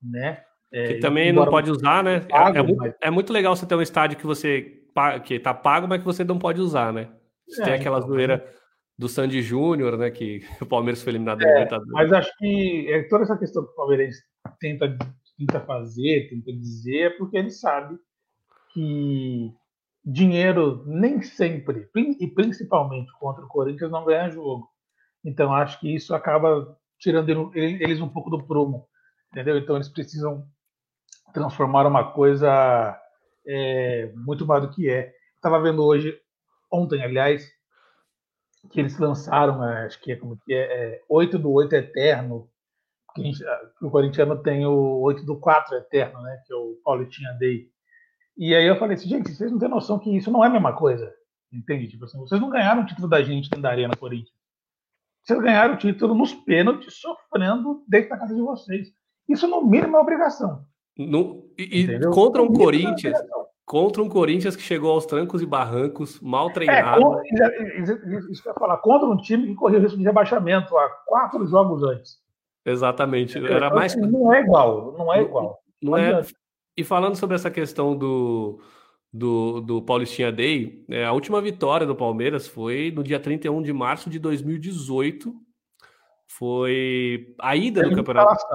né? 0.02 0.44
É, 0.76 0.88
que 0.88 1.00
também 1.00 1.32
não 1.32 1.46
pode 1.46 1.72
usar, 1.72 2.04
né? 2.04 2.20
Pago, 2.20 2.58
é, 2.58 2.60
é, 2.60 2.64
muito, 2.64 2.78
mas... 2.78 2.96
é, 3.02 3.10
muito, 3.10 3.32
legal 3.32 3.56
você 3.56 3.66
ter 3.66 3.76
um 3.76 3.82
estádio 3.82 4.18
que 4.18 4.26
você 4.26 4.82
que 5.24 5.40
tá 5.40 5.54
pago, 5.54 5.88
mas 5.88 6.00
que 6.00 6.06
você 6.06 6.26
não 6.26 6.38
pode 6.38 6.60
usar, 6.60 6.92
né? 6.92 7.10
Você 7.48 7.64
tem 7.64 7.74
é, 7.74 7.76
aquela 7.78 8.00
então, 8.00 8.10
zoeira 8.10 8.54
do 8.98 9.08
Sandy 9.08 9.42
Júnior, 9.42 9.98
né? 9.98 10.12
Que 10.12 10.42
o 10.62 10.66
Palmeiras 10.66 11.02
foi 11.02 11.14
eliminado 11.14 11.40
da 11.40 11.48
é, 11.48 11.54
Libertadores. 11.54 11.94
Mas 11.94 12.12
acho 12.12 12.38
que 12.38 12.92
é, 12.92 13.04
toda 13.04 13.24
essa 13.24 13.38
questão 13.38 13.64
que 13.64 13.72
o 13.72 13.76
Palmeiras 13.76 14.16
tenta, 14.60 14.98
tenta 15.38 15.62
fazer, 15.62 16.28
tenta 16.30 16.52
dizer, 16.52 17.02
é 17.04 17.10
porque 17.12 17.38
ele 17.38 17.52
sabe 17.52 17.98
que 18.74 19.54
dinheiro 20.04 20.84
nem 20.86 21.22
sempre, 21.22 21.90
e 22.20 22.28
principalmente 22.28 23.14
contra 23.18 23.46
o 23.46 23.48
Corinthians, 23.48 23.90
não 23.90 24.04
ganha 24.04 24.30
jogo. 24.30 24.68
Então 25.24 25.54
acho 25.54 25.80
que 25.80 25.96
isso 25.96 26.14
acaba 26.14 26.78
tirando 27.00 27.52
eles 27.56 28.02
um 28.02 28.10
pouco 28.10 28.30
do 28.30 28.46
prumo, 28.46 28.86
entendeu? 29.32 29.58
Então 29.58 29.76
eles 29.76 29.88
precisam 29.88 30.46
transformar 31.36 31.86
uma 31.86 32.12
coisa 32.14 33.00
é, 33.46 34.10
muito 34.16 34.46
mais 34.46 34.64
do 34.64 34.70
que 34.70 34.90
é. 34.90 35.14
Estava 35.36 35.62
vendo 35.62 35.84
hoje, 35.84 36.18
ontem, 36.72 37.04
aliás, 37.04 37.46
que 38.72 38.80
eles 38.80 38.98
lançaram, 38.98 39.60
né, 39.60 39.86
acho 39.86 40.02
que 40.02 40.14
é 40.14 40.16
como 40.16 40.38
que 40.38 40.54
é, 40.54 40.96
é 40.96 41.02
8 41.10 41.38
do 41.38 41.52
8 41.52 41.74
Eterno, 41.76 42.50
que 43.14 43.22
gente, 43.22 43.44
o 43.82 43.92
corintiano 43.92 44.42
tem 44.42 44.66
o 44.66 45.02
8 45.02 45.24
do 45.26 45.38
4 45.38 45.76
Eterno, 45.76 46.22
né, 46.22 46.42
que 46.48 46.54
é 46.54 46.56
o 46.56 46.80
Paulitinha 46.84 47.34
Day. 47.34 47.70
E 48.38 48.56
aí 48.56 48.66
eu 48.66 48.78
falei 48.78 48.96
assim, 48.96 49.10
gente, 49.10 49.32
vocês 49.32 49.52
não 49.52 49.60
têm 49.60 49.70
noção 49.70 50.00
que 50.00 50.16
isso 50.16 50.32
não 50.32 50.44
é 50.44 50.48
a 50.48 50.52
mesma 50.52 50.74
coisa, 50.74 51.14
entende? 51.52 51.90
Tipo 51.90 52.06
assim, 52.06 52.18
vocês 52.18 52.40
não 52.42 52.50
ganharam 52.50 52.82
o 52.82 52.86
título 52.86 53.08
da 53.08 53.22
gente 53.22 53.50
dentro 53.50 53.62
da 53.62 53.70
Arena 53.70 53.96
Corinthians. 53.96 54.36
Vocês 55.22 55.40
ganharam 55.40 55.74
o 55.74 55.78
título 55.78 56.16
nos 56.16 56.34
pênaltis, 56.34 56.96
sofrendo 56.96 57.84
dentro 57.88 58.10
da 58.10 58.18
casa 58.18 58.34
de 58.34 58.42
vocês. 58.42 58.90
Isso, 59.28 59.48
no 59.48 59.62
mínimo, 59.66 59.98
é 59.98 60.00
obrigação. 60.00 60.66
No, 60.98 61.50
e, 61.58 62.00
contra 62.12 62.42
um 62.42 62.54
é 62.54 62.58
Corinthians, 62.58 63.18
Contra 63.66 64.04
um 64.04 64.08
Corinthians 64.08 64.56
que 64.56 64.62
chegou 64.62 64.92
aos 64.92 65.08
trancos 65.08 65.42
e 65.42 65.46
barrancos, 65.46 66.22
mal 66.22 66.50
é, 66.50 66.54
treinado. 66.54 67.20
É, 67.24 67.82
isso 67.82 68.44
que 68.44 68.48
eu 68.48 68.54
ia 68.54 68.60
falar, 68.60 68.78
contra 68.78 69.10
um 69.10 69.18
time 69.18 69.48
que 69.48 69.56
correu 69.56 69.82
risco 69.82 69.98
de 69.98 70.04
rebaixamento 70.04 70.78
há 70.78 70.88
quatro 71.08 71.44
jogos 71.48 71.82
antes. 71.82 72.20
Exatamente. 72.64 73.44
Era 73.44 73.72
mais... 73.72 73.96
Não 73.96 74.32
é 74.32 74.42
igual, 74.42 74.94
não 74.96 75.12
é 75.12 75.22
igual. 75.24 75.60
Não, 75.82 75.92
não 75.92 75.98
é... 75.98 76.22
E 76.78 76.84
falando 76.84 77.16
sobre 77.16 77.36
essa 77.36 77.50
questão 77.50 77.98
do, 77.98 78.60
do, 79.12 79.62
do 79.62 79.82
Paulistinha 79.82 80.32
Day, 80.32 80.86
é, 80.88 81.04
a 81.04 81.12
última 81.12 81.42
vitória 81.42 81.88
do 81.88 81.96
Palmeiras 81.96 82.48
foi 82.48 82.92
no 82.96 83.04
dia 83.04 83.20
31 83.20 83.64
de 83.64 83.74
março 83.74 84.12
de 84.12 84.20
2018. 84.20 85.34
Foi 86.28 87.34
a 87.40 87.56
ida 87.56 87.82
do 87.82 87.96
campeonato. 87.96 88.46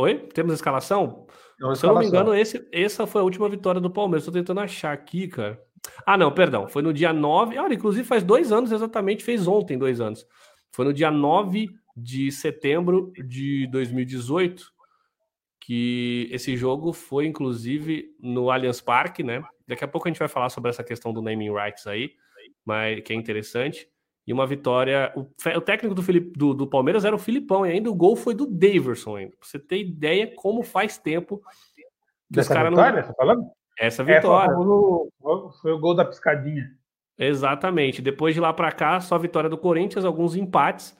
Oi? 0.00 0.16
Temos 0.32 0.54
escalação? 0.54 1.26
Se 1.74 1.84
eu 1.84 1.92
não 1.92 2.00
me 2.00 2.06
engano, 2.06 2.34
esse, 2.34 2.66
essa 2.72 3.06
foi 3.06 3.20
a 3.20 3.24
última 3.24 3.48
vitória 3.50 3.78
do 3.78 3.90
Palmeiras. 3.90 4.22
Estou 4.22 4.32
tentando 4.32 4.60
achar 4.60 4.92
aqui, 4.92 5.28
cara. 5.28 5.62
Ah, 6.06 6.16
não, 6.16 6.32
perdão. 6.32 6.66
Foi 6.66 6.80
no 6.80 6.90
dia 6.90 7.12
9. 7.12 7.58
Olha, 7.58 7.74
inclusive 7.74 8.06
faz 8.06 8.22
dois 8.22 8.50
anos 8.50 8.72
exatamente, 8.72 9.22
fez 9.22 9.46
ontem 9.46 9.76
dois 9.76 10.00
anos. 10.00 10.26
Foi 10.72 10.86
no 10.86 10.92
dia 10.94 11.10
9 11.10 11.68
de 11.94 12.32
setembro 12.32 13.12
de 13.26 13.66
2018 13.66 14.72
que 15.60 16.28
esse 16.32 16.56
jogo 16.56 16.94
foi, 16.94 17.26
inclusive, 17.26 18.16
no 18.18 18.50
Allianz 18.50 18.80
Parque, 18.80 19.22
né? 19.22 19.42
Daqui 19.68 19.84
a 19.84 19.88
pouco 19.88 20.08
a 20.08 20.10
gente 20.10 20.18
vai 20.18 20.28
falar 20.28 20.48
sobre 20.48 20.70
essa 20.70 20.82
questão 20.82 21.12
do 21.12 21.20
naming 21.20 21.52
rights 21.52 21.86
aí, 21.86 22.12
mas 22.64 23.02
que 23.02 23.12
é 23.12 23.16
interessante. 23.16 23.86
E 24.26 24.32
uma 24.32 24.46
vitória. 24.46 25.12
O, 25.16 25.20
o 25.56 25.60
técnico 25.60 25.94
do, 25.94 26.02
do, 26.02 26.54
do, 26.54 26.66
Palmeiras 26.66 27.04
era 27.04 27.14
o 27.14 27.18
Filipão, 27.18 27.66
e 27.66 27.70
ainda 27.70 27.90
o 27.90 27.94
gol 27.94 28.14
foi 28.14 28.34
do 28.34 28.46
Daverson 28.46 29.16
ainda. 29.16 29.36
Pra 29.36 29.48
você 29.48 29.58
ter 29.58 29.78
ideia 29.78 30.32
como 30.36 30.62
faz 30.62 30.98
tempo 30.98 31.42
que 31.68 32.36
Dessa 32.36 32.52
os 32.52 32.56
caras 32.56 32.70
não. 32.72 33.02
Tá 33.02 33.14
falando? 33.14 33.50
Essa 33.78 34.04
vitória. 34.04 34.52
É, 34.52 34.54
foi, 34.54 35.50
foi 35.62 35.72
o 35.72 35.78
gol 35.78 35.94
da 35.94 36.04
piscadinha. 36.04 36.70
Exatamente. 37.18 38.00
Depois 38.00 38.34
de 38.34 38.40
lá 38.40 38.52
para 38.52 38.70
cá, 38.72 39.00
só 39.00 39.18
vitória 39.18 39.50
do 39.50 39.58
Corinthians, 39.58 40.04
alguns 40.04 40.36
empates 40.36 40.96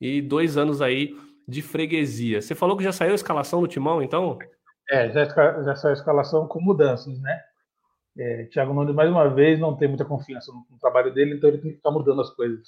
e 0.00 0.20
dois 0.20 0.56
anos 0.56 0.82
aí 0.82 1.16
de 1.46 1.62
freguesia. 1.62 2.42
Você 2.42 2.54
falou 2.54 2.76
que 2.76 2.84
já 2.84 2.92
saiu 2.92 3.12
a 3.12 3.14
escalação 3.14 3.60
do 3.60 3.68
Timão, 3.68 4.02
então? 4.02 4.38
É, 4.90 5.10
já, 5.10 5.24
já 5.62 5.76
saiu 5.76 5.90
a 5.90 5.96
escalação 5.96 6.46
com 6.46 6.60
mudanças, 6.60 7.20
né? 7.20 7.40
É, 8.16 8.44
Thiago 8.44 8.74
Nunes, 8.74 8.94
mais 8.94 9.10
uma 9.10 9.28
vez, 9.28 9.58
não 9.58 9.76
tem 9.76 9.88
muita 9.88 10.04
confiança 10.04 10.52
no, 10.52 10.66
no, 10.70 10.78
trabalho 10.78 11.12
dele, 11.12 11.34
então 11.34 11.48
ele 11.48 11.58
tem 11.58 11.70
que 11.70 11.76
ficar 11.76 11.90
mudando 11.90 12.20
as 12.20 12.30
coisas 12.30 12.58
de 12.58 12.64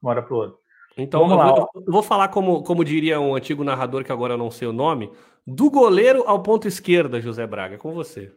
uma 0.00 0.12
hora 0.12 0.22
para 0.22 0.36
outra. 0.36 0.56
Então, 0.96 1.22
eu 1.22 1.28
vou, 1.28 1.70
eu 1.74 1.92
vou, 1.92 2.02
falar 2.02 2.28
como, 2.28 2.62
como 2.62 2.84
diria 2.84 3.20
um 3.20 3.34
antigo 3.34 3.64
narrador, 3.64 4.04
que 4.04 4.12
agora 4.12 4.34
eu 4.34 4.38
não 4.38 4.50
sei 4.50 4.66
o 4.66 4.72
nome, 4.72 5.12
do 5.46 5.70
goleiro 5.70 6.24
ao 6.26 6.42
ponto 6.42 6.66
esquerda, 6.66 7.20
José 7.20 7.46
Braga, 7.46 7.76
com 7.76 7.92
você. 7.92 8.32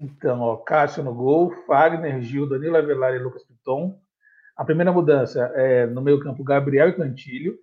Então, 0.00 0.40
ó, 0.40 0.56
Cássio 0.56 1.02
no 1.02 1.12
gol, 1.12 1.50
Fagner, 1.66 2.20
Gil, 2.22 2.48
Danilo 2.48 2.76
Avelar 2.76 3.14
e 3.14 3.18
Lucas 3.18 3.44
Piton. 3.44 4.00
A 4.56 4.64
primeira 4.64 4.92
mudança 4.92 5.52
é 5.54 5.86
no 5.86 6.00
meio 6.00 6.20
campo, 6.20 6.42
Gabriel 6.44 6.88
e 6.88 6.96
Cantilho. 6.96 7.58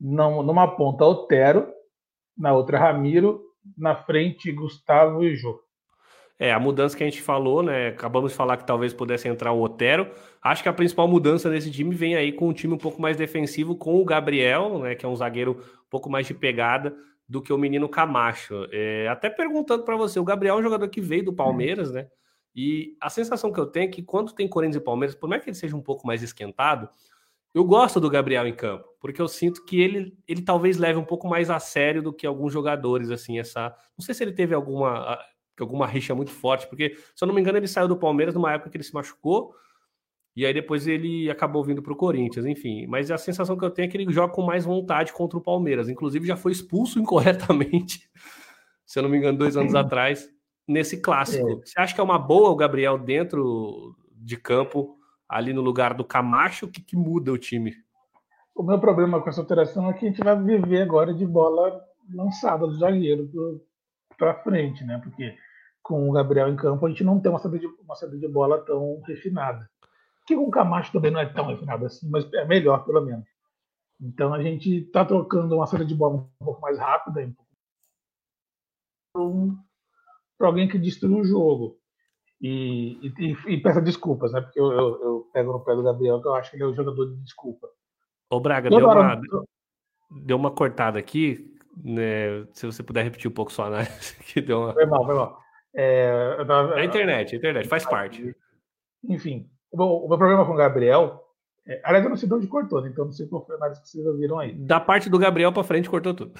Não, 0.00 0.42
numa 0.42 0.76
ponta, 0.76 1.04
Otero. 1.04 1.72
Na 2.36 2.52
outra, 2.52 2.78
Ramiro. 2.78 3.42
Na 3.76 3.96
frente, 3.96 4.52
Gustavo 4.52 5.24
e 5.24 5.34
Jô. 5.36 5.63
É, 6.38 6.52
a 6.52 6.58
mudança 6.58 6.96
que 6.96 7.02
a 7.04 7.06
gente 7.06 7.22
falou, 7.22 7.62
né? 7.62 7.88
Acabamos 7.88 8.32
de 8.32 8.36
falar 8.36 8.56
que 8.56 8.66
talvez 8.66 8.92
pudesse 8.92 9.28
entrar 9.28 9.52
o 9.52 9.62
Otero. 9.62 10.10
Acho 10.42 10.62
que 10.62 10.68
a 10.68 10.72
principal 10.72 11.06
mudança 11.06 11.48
nesse 11.48 11.70
time 11.70 11.94
vem 11.94 12.16
aí 12.16 12.32
com 12.32 12.48
um 12.48 12.52
time 12.52 12.74
um 12.74 12.78
pouco 12.78 13.00
mais 13.00 13.16
defensivo, 13.16 13.76
com 13.76 14.00
o 14.00 14.04
Gabriel, 14.04 14.80
né? 14.80 14.94
Que 14.94 15.06
é 15.06 15.08
um 15.08 15.14
zagueiro 15.14 15.52
um 15.52 15.88
pouco 15.88 16.10
mais 16.10 16.26
de 16.26 16.34
pegada 16.34 16.94
do 17.28 17.40
que 17.40 17.52
o 17.52 17.58
menino 17.58 17.88
Camacho. 17.88 18.66
É, 18.72 19.08
até 19.08 19.30
perguntando 19.30 19.84
para 19.84 19.96
você, 19.96 20.18
o 20.18 20.24
Gabriel 20.24 20.56
é 20.56 20.58
um 20.58 20.62
jogador 20.62 20.88
que 20.88 21.00
veio 21.00 21.24
do 21.24 21.32
Palmeiras, 21.32 21.92
né? 21.92 22.08
E 22.54 22.96
a 23.00 23.08
sensação 23.10 23.52
que 23.52 23.58
eu 23.58 23.66
tenho 23.66 23.86
é 23.86 23.88
que 23.88 24.02
quando 24.02 24.32
tem 24.32 24.48
Corinthians 24.48 24.82
e 24.82 24.84
Palmeiras, 24.84 25.14
por 25.16 25.28
mais 25.28 25.42
que 25.42 25.50
ele 25.50 25.56
seja 25.56 25.76
um 25.76 25.82
pouco 25.82 26.06
mais 26.06 26.22
esquentado, 26.22 26.88
eu 27.52 27.64
gosto 27.64 28.00
do 28.00 28.10
Gabriel 28.10 28.46
em 28.46 28.54
campo, 28.54 28.84
porque 29.00 29.22
eu 29.22 29.28
sinto 29.28 29.64
que 29.64 29.80
ele, 29.80 30.16
ele 30.26 30.42
talvez 30.42 30.76
leve 30.76 30.98
um 30.98 31.04
pouco 31.04 31.28
mais 31.28 31.50
a 31.50 31.58
sério 31.60 32.02
do 32.02 32.12
que 32.12 32.26
alguns 32.26 32.52
jogadores, 32.52 33.10
assim, 33.10 33.38
essa... 33.38 33.74
Não 33.96 34.04
sei 34.04 34.14
se 34.14 34.24
ele 34.24 34.32
teve 34.32 34.54
alguma, 34.54 35.18
alguma 35.62 35.86
rixa 35.86 36.14
muito 36.14 36.30
forte, 36.30 36.66
porque, 36.66 36.96
se 37.14 37.22
eu 37.22 37.26
não 37.26 37.34
me 37.34 37.40
engano, 37.40 37.58
ele 37.58 37.68
saiu 37.68 37.88
do 37.88 37.96
Palmeiras 37.96 38.34
numa 38.34 38.52
época 38.52 38.70
que 38.70 38.76
ele 38.76 38.84
se 38.84 38.94
machucou, 38.94 39.54
e 40.36 40.44
aí 40.44 40.52
depois 40.52 40.86
ele 40.86 41.30
acabou 41.30 41.62
vindo 41.62 41.80
para 41.80 41.92
o 41.92 41.96
Corinthians, 41.96 42.44
enfim. 42.44 42.86
Mas 42.86 43.10
a 43.10 43.16
sensação 43.16 43.56
que 43.56 43.64
eu 43.64 43.70
tenho 43.70 43.86
é 43.86 43.88
que 43.88 43.96
ele 43.96 44.12
joga 44.12 44.32
com 44.32 44.42
mais 44.42 44.64
vontade 44.64 45.12
contra 45.12 45.38
o 45.38 45.42
Palmeiras. 45.42 45.88
Inclusive 45.88 46.26
já 46.26 46.36
foi 46.36 46.50
expulso 46.50 46.98
incorretamente, 47.00 48.10
se 48.84 48.98
eu 48.98 49.04
não 49.04 49.10
me 49.10 49.18
engano, 49.18 49.38
dois 49.38 49.56
anos 49.56 49.74
atrás, 49.76 50.28
nesse 50.66 51.00
clássico. 51.00 51.48
É. 51.48 51.54
Você 51.64 51.80
acha 51.80 51.94
que 51.94 52.00
é 52.00 52.04
uma 52.04 52.18
boa 52.18 52.50
o 52.50 52.56
Gabriel 52.56 52.98
dentro 52.98 53.94
de 54.12 54.36
campo, 54.36 54.98
ali 55.28 55.52
no 55.52 55.60
lugar 55.60 55.94
do 55.94 56.04
Camacho? 56.04 56.66
O 56.66 56.70
que, 56.70 56.80
que 56.80 56.96
muda 56.96 57.32
o 57.32 57.38
time? 57.38 57.72
O 58.54 58.62
meu 58.62 58.78
problema 58.78 59.20
com 59.20 59.28
essa 59.28 59.40
alteração 59.40 59.90
é 59.90 59.92
que 59.92 60.06
a 60.06 60.08
gente 60.08 60.22
vai 60.22 60.40
viver 60.40 60.82
agora 60.82 61.12
de 61.12 61.26
bola 61.26 61.80
lançada 62.12 62.66
do 62.66 62.76
zagueiro 62.76 63.28
para 64.16 64.34
frente, 64.42 64.84
né? 64.84 65.00
Porque 65.02 65.36
com 65.84 66.08
o 66.08 66.12
Gabriel 66.12 66.48
em 66.48 66.56
campo 66.56 66.84
a 66.84 66.88
gente 66.88 67.04
não 67.04 67.20
tem 67.20 67.30
uma 67.30 67.38
saída 67.38 67.60
de, 67.60 67.66
uma 67.66 67.94
saída 67.94 68.18
de 68.18 68.26
bola 68.26 68.64
tão 68.64 69.00
refinada 69.06 69.70
que 70.26 70.34
com 70.34 70.44
o 70.44 70.50
Camacho 70.50 70.92
também 70.92 71.10
não 71.10 71.20
é 71.20 71.26
tão 71.26 71.46
refinado 71.46 71.86
assim, 71.86 72.08
mas 72.08 72.30
é 72.32 72.44
melhor 72.44 72.84
pelo 72.84 73.00
menos. 73.02 73.26
Então 74.00 74.32
a 74.34 74.42
gente 74.42 74.78
está 74.78 75.04
trocando 75.04 75.54
uma 75.54 75.66
saída 75.66 75.84
de 75.84 75.94
bola 75.94 76.16
um 76.16 76.44
pouco 76.44 76.60
mais 76.60 76.78
rápida, 76.78 77.30
um 79.16 79.56
para 80.36 80.48
alguém 80.48 80.68
que 80.68 80.78
destrua 80.78 81.20
o 81.20 81.24
jogo. 81.24 81.78
E, 82.40 82.98
e, 83.18 83.36
e, 83.46 83.62
peça 83.62 83.80
desculpas, 83.80 84.32
né? 84.32 84.40
Porque 84.40 84.60
eu, 84.60 84.70
eu, 84.72 85.02
eu, 85.02 85.30
pego 85.32 85.52
no 85.52 85.60
pé 85.60 85.74
do 85.74 85.82
Gabriel, 85.82 86.20
que 86.20 86.28
eu 86.28 86.34
acho 86.34 86.50
que 86.50 86.56
ele 86.56 86.64
é 86.64 86.66
o 86.66 86.74
jogador 86.74 87.06
de 87.06 87.22
desculpa. 87.22 87.68
Ô, 88.28 88.40
Braga, 88.40 88.68
deu 88.68 88.86
uma, 88.86 89.20
deu 90.10 90.36
uma 90.36 90.50
cortada 90.50 90.98
aqui, 90.98 91.56
né? 91.76 92.44
Se 92.52 92.66
você 92.66 92.82
puder 92.82 93.02
repetir 93.04 93.30
um 93.30 93.34
pouco 93.34 93.52
sua 93.52 93.66
análise, 93.66 94.16
que 94.26 94.42
deu 94.42 94.58
uma. 94.60 94.72
Foi 94.74 94.84
mal, 94.84 95.06
foi 95.06 95.14
mal. 95.14 95.43
É, 95.74 96.44
tava... 96.46 96.74
A 96.74 96.84
internet, 96.84 97.34
a 97.34 97.38
internet, 97.38 97.68
faz 97.68 97.84
parte. 97.84 98.34
Enfim, 99.08 99.50
Bom, 99.74 100.04
o 100.04 100.08
meu 100.08 100.16
problema 100.16 100.46
com 100.46 100.52
o 100.52 100.56
Gabriel. 100.56 101.20
É, 101.66 101.80
aliás, 101.84 102.04
eu 102.04 102.10
não 102.10 102.16
sei 102.16 102.28
de 102.28 102.34
onde 102.34 102.46
cortou, 102.46 102.80
né? 102.80 102.90
então 102.90 103.06
não 103.06 103.12
sei 103.12 103.26
qual 103.26 103.44
foi 103.44 103.56
a 103.56 103.58
análise 103.58 103.82
que 103.82 103.88
vocês 103.88 104.06
ouviram 104.06 104.38
aí. 104.38 104.54
Da 104.54 104.78
parte 104.78 105.10
do 105.10 105.18
Gabriel 105.18 105.52
para 105.52 105.64
frente 105.64 105.90
cortou 105.90 106.14
tudo. 106.14 106.32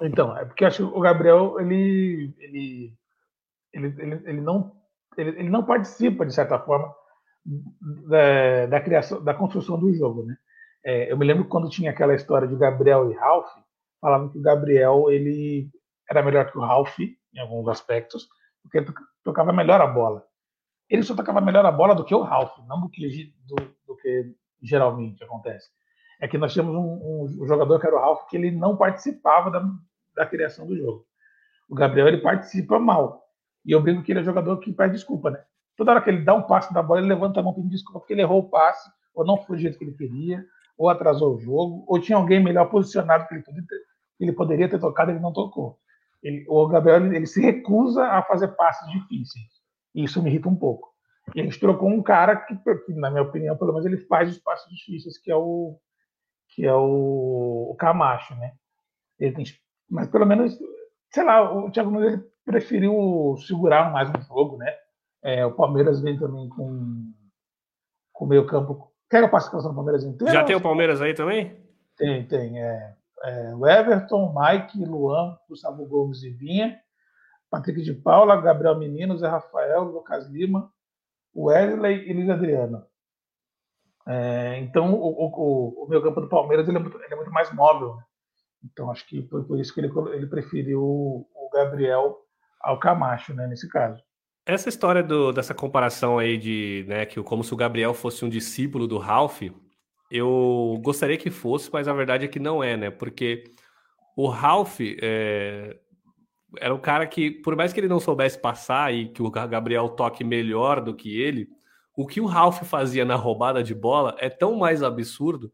Então, 0.00 0.36
é 0.36 0.44
porque 0.44 0.64
acho 0.64 0.88
que 0.88 0.96
o 0.96 1.00
Gabriel 1.00 1.58
ele, 1.58 2.34
ele, 2.38 2.94
ele, 3.72 3.86
ele, 3.98 4.22
ele 4.26 4.40
não, 4.40 4.72
ele, 5.16 5.30
ele, 5.30 5.48
não 5.48 5.64
participa, 5.64 6.24
de 6.24 6.34
certa 6.34 6.58
forma, 6.58 6.94
da, 8.08 8.66
da, 8.66 8.80
criação, 8.80 9.22
da 9.24 9.34
construção 9.34 9.78
do 9.78 9.92
jogo. 9.94 10.24
Né? 10.24 10.36
É, 10.84 11.10
eu 11.10 11.16
me 11.16 11.24
lembro 11.24 11.46
quando 11.46 11.70
tinha 11.70 11.90
aquela 11.90 12.14
história 12.14 12.46
de 12.46 12.56
Gabriel 12.56 13.10
e 13.10 13.14
Ralph, 13.14 13.50
falavam 14.00 14.28
que 14.28 14.38
o 14.38 14.42
Gabriel 14.42 15.10
ele 15.10 15.70
era 16.08 16.22
melhor 16.22 16.52
que 16.52 16.58
o 16.58 16.60
Ralph 16.60 17.00
em 17.00 17.40
alguns 17.40 17.66
aspectos, 17.68 18.28
porque 18.66 18.78
ele 18.78 18.92
tocava 19.22 19.52
melhor 19.52 19.80
a 19.80 19.86
bola 19.86 20.26
ele 20.88 21.02
só 21.02 21.14
tocava 21.14 21.40
melhor 21.40 21.64
a 21.66 21.72
bola 21.72 21.94
do 21.94 22.04
que 22.04 22.14
o 22.14 22.22
Ralph, 22.22 22.56
não 22.66 22.80
do 22.80 22.88
que, 22.88 23.34
do, 23.44 23.56
do 23.86 23.96
que 23.96 24.34
geralmente 24.62 25.22
acontece. 25.22 25.68
É 26.20 26.28
que 26.28 26.38
nós 26.38 26.54
temos 26.54 26.74
um, 26.74 27.24
um, 27.42 27.46
jogador 27.46 27.78
que 27.78 27.86
era 27.86 27.96
o 27.96 28.00
Ralph 28.00 28.26
que 28.28 28.36
ele 28.36 28.50
não 28.50 28.76
participava 28.76 29.50
da, 29.50 29.68
da 30.14 30.24
criação 30.24 30.66
do 30.66 30.76
jogo. 30.76 31.04
O 31.68 31.74
Gabriel 31.74 32.08
ele 32.08 32.18
participa 32.18 32.78
mal. 32.78 33.24
E 33.64 33.72
eu 33.72 33.82
brinco 33.82 34.02
que 34.02 34.12
ele 34.12 34.20
é 34.20 34.24
jogador 34.24 34.58
que 34.58 34.72
pede 34.72 34.94
desculpa, 34.94 35.30
né? 35.30 35.44
Toda 35.76 35.90
hora 35.90 36.00
que 36.00 36.08
ele 36.08 36.22
dá 36.22 36.32
um 36.34 36.42
passe 36.42 36.72
da 36.72 36.82
bola, 36.82 37.00
ele 37.00 37.08
levanta 37.08 37.40
a 37.40 37.42
mão 37.42 37.52
pedindo 37.52 37.72
desculpa 37.72 37.98
porque 37.98 38.14
ele 38.14 38.22
errou 38.22 38.38
o 38.38 38.48
passe, 38.48 38.88
ou 39.12 39.26
não 39.26 39.36
foi 39.36 39.56
do 39.56 39.62
jeito 39.62 39.76
que 39.76 39.84
ele 39.84 39.92
queria, 39.92 40.42
ou 40.78 40.88
atrasou 40.88 41.34
o 41.34 41.38
jogo, 41.38 41.84
ou 41.86 42.00
tinha 42.00 42.16
alguém 42.16 42.42
melhor 42.42 42.70
posicionado 42.70 43.26
que 43.26 43.34
ele, 43.34 43.44
ele 44.20 44.32
poderia 44.32 44.68
ter 44.68 44.78
tocado 44.78 45.10
e 45.10 45.14
ele 45.14 45.20
não 45.20 45.32
tocou. 45.32 45.78
Ele, 46.26 46.44
o 46.48 46.66
Gabriel 46.66 47.06
ele, 47.06 47.24
se 47.24 47.40
recusa 47.40 48.04
a 48.04 48.20
fazer 48.22 48.48
passes 48.48 48.90
difíceis. 48.90 49.46
E 49.94 50.02
isso 50.02 50.20
me 50.20 50.28
irrita 50.28 50.48
um 50.48 50.56
pouco. 50.56 50.88
E 51.34 51.40
a 51.40 51.44
gente 51.44 51.60
trocou 51.60 51.88
um 51.88 52.02
cara 52.02 52.34
que, 52.36 52.58
na 52.88 53.10
minha 53.10 53.22
opinião, 53.22 53.56
pelo 53.56 53.72
menos 53.72 53.86
ele 53.86 53.98
faz 53.98 54.30
os 54.30 54.38
passos 54.38 54.68
difíceis, 54.68 55.18
que 55.18 55.30
é 55.30 55.36
o 55.36 55.78
que 56.48 56.64
é 56.64 56.74
o, 56.74 57.68
o 57.70 57.76
Camacho, 57.78 58.34
né? 58.36 58.52
Ele 59.18 59.34
tem, 59.34 59.44
mas 59.88 60.08
pelo 60.08 60.26
menos, 60.26 60.56
sei 61.12 61.24
lá, 61.24 61.52
o 61.52 61.70
Thiago 61.70 61.90
Nunes 61.90 62.14
ele 62.14 62.22
preferiu 62.44 63.36
segurar 63.46 63.92
mais 63.92 64.08
um 64.10 64.22
jogo, 64.22 64.56
né? 64.56 64.72
É, 65.22 65.44
o 65.46 65.52
Palmeiras 65.52 66.00
vem 66.00 66.18
também 66.18 66.48
com 66.48 67.12
com 68.12 68.26
meio 68.26 68.46
campo. 68.46 68.90
Quer 69.08 69.22
a 69.22 69.28
participação 69.28 69.70
do 69.70 69.76
Palmeiras 69.76 70.02
inteira? 70.02 70.32
Já 70.32 70.44
tem 70.44 70.56
o 70.56 70.60
Palmeiras 70.60 71.00
aí 71.00 71.14
também? 71.14 71.56
Tem, 71.96 72.26
tem. 72.26 72.60
É, 72.60 72.95
é, 73.26 73.54
o 73.54 73.66
Everton, 73.66 74.34
Mike, 74.34 74.84
Luan, 74.84 75.36
Gustavo 75.48 75.84
Gomes 75.86 76.22
e 76.22 76.30
Vinha. 76.30 76.80
Patrick 77.50 77.82
de 77.82 77.94
Paula, 77.94 78.40
Gabriel 78.40 78.78
Menino, 78.78 79.16
Zé 79.16 79.28
Rafael, 79.28 79.84
Lucas 79.84 80.26
Lima, 80.28 80.70
Wesley 81.34 82.08
e 82.08 82.12
Luiz 82.12 82.28
Adriano. 82.28 82.84
É, 84.06 84.58
então, 84.60 84.94
o, 84.94 85.08
o, 85.08 85.84
o, 85.84 85.88
meu 85.88 86.02
campo 86.02 86.20
do 86.20 86.28
Palmeiras 86.28 86.68
ele 86.68 86.76
é, 86.76 86.80
muito, 86.80 86.96
ele 86.96 87.12
é 87.12 87.16
muito 87.16 87.30
mais 87.32 87.52
móvel. 87.52 87.96
Né? 87.96 88.02
Então, 88.64 88.90
acho 88.90 89.06
que 89.06 89.26
foi 89.28 89.44
por 89.44 89.58
isso 89.58 89.74
que 89.74 89.80
ele, 89.80 89.92
ele 90.12 90.26
preferiu 90.26 90.82
o 90.82 91.50
Gabriel 91.52 92.16
ao 92.60 92.78
Camacho, 92.78 93.34
né, 93.34 93.46
nesse 93.46 93.68
caso. 93.68 94.02
Essa 94.44 94.68
história 94.68 95.02
do, 95.02 95.32
dessa 95.32 95.54
comparação 95.54 96.18
aí 96.18 96.38
de, 96.38 96.84
né, 96.86 97.04
que 97.04 97.20
como 97.22 97.42
se 97.42 97.52
o 97.52 97.56
Gabriel 97.56 97.92
fosse 97.92 98.24
um 98.24 98.28
discípulo 98.28 98.86
do 98.86 98.98
Ralph, 98.98 99.42
eu 100.10 100.80
gostaria 100.82 101.16
que 101.16 101.30
fosse, 101.30 101.70
mas 101.72 101.88
a 101.88 101.92
verdade 101.92 102.24
é 102.24 102.28
que 102.28 102.38
não 102.38 102.62
é, 102.62 102.76
né? 102.76 102.90
Porque 102.90 103.44
o 104.16 104.28
Ralph, 104.28 104.80
é, 104.80 105.76
era 106.58 106.74
um 106.74 106.78
cara 106.78 107.06
que, 107.06 107.30
por 107.30 107.56
mais 107.56 107.72
que 107.72 107.80
ele 107.80 107.88
não 107.88 108.00
soubesse 108.00 108.40
passar 108.40 108.92
e 108.94 109.08
que 109.08 109.22
o 109.22 109.30
Gabriel 109.30 109.88
toque 109.90 110.24
melhor 110.24 110.80
do 110.80 110.94
que 110.94 111.20
ele, 111.20 111.48
o 111.96 112.06
que 112.06 112.20
o 112.20 112.26
Ralph 112.26 112.62
fazia 112.62 113.04
na 113.04 113.16
roubada 113.16 113.62
de 113.62 113.74
bola 113.74 114.14
é 114.18 114.28
tão 114.28 114.56
mais 114.56 114.82
absurdo 114.82 115.52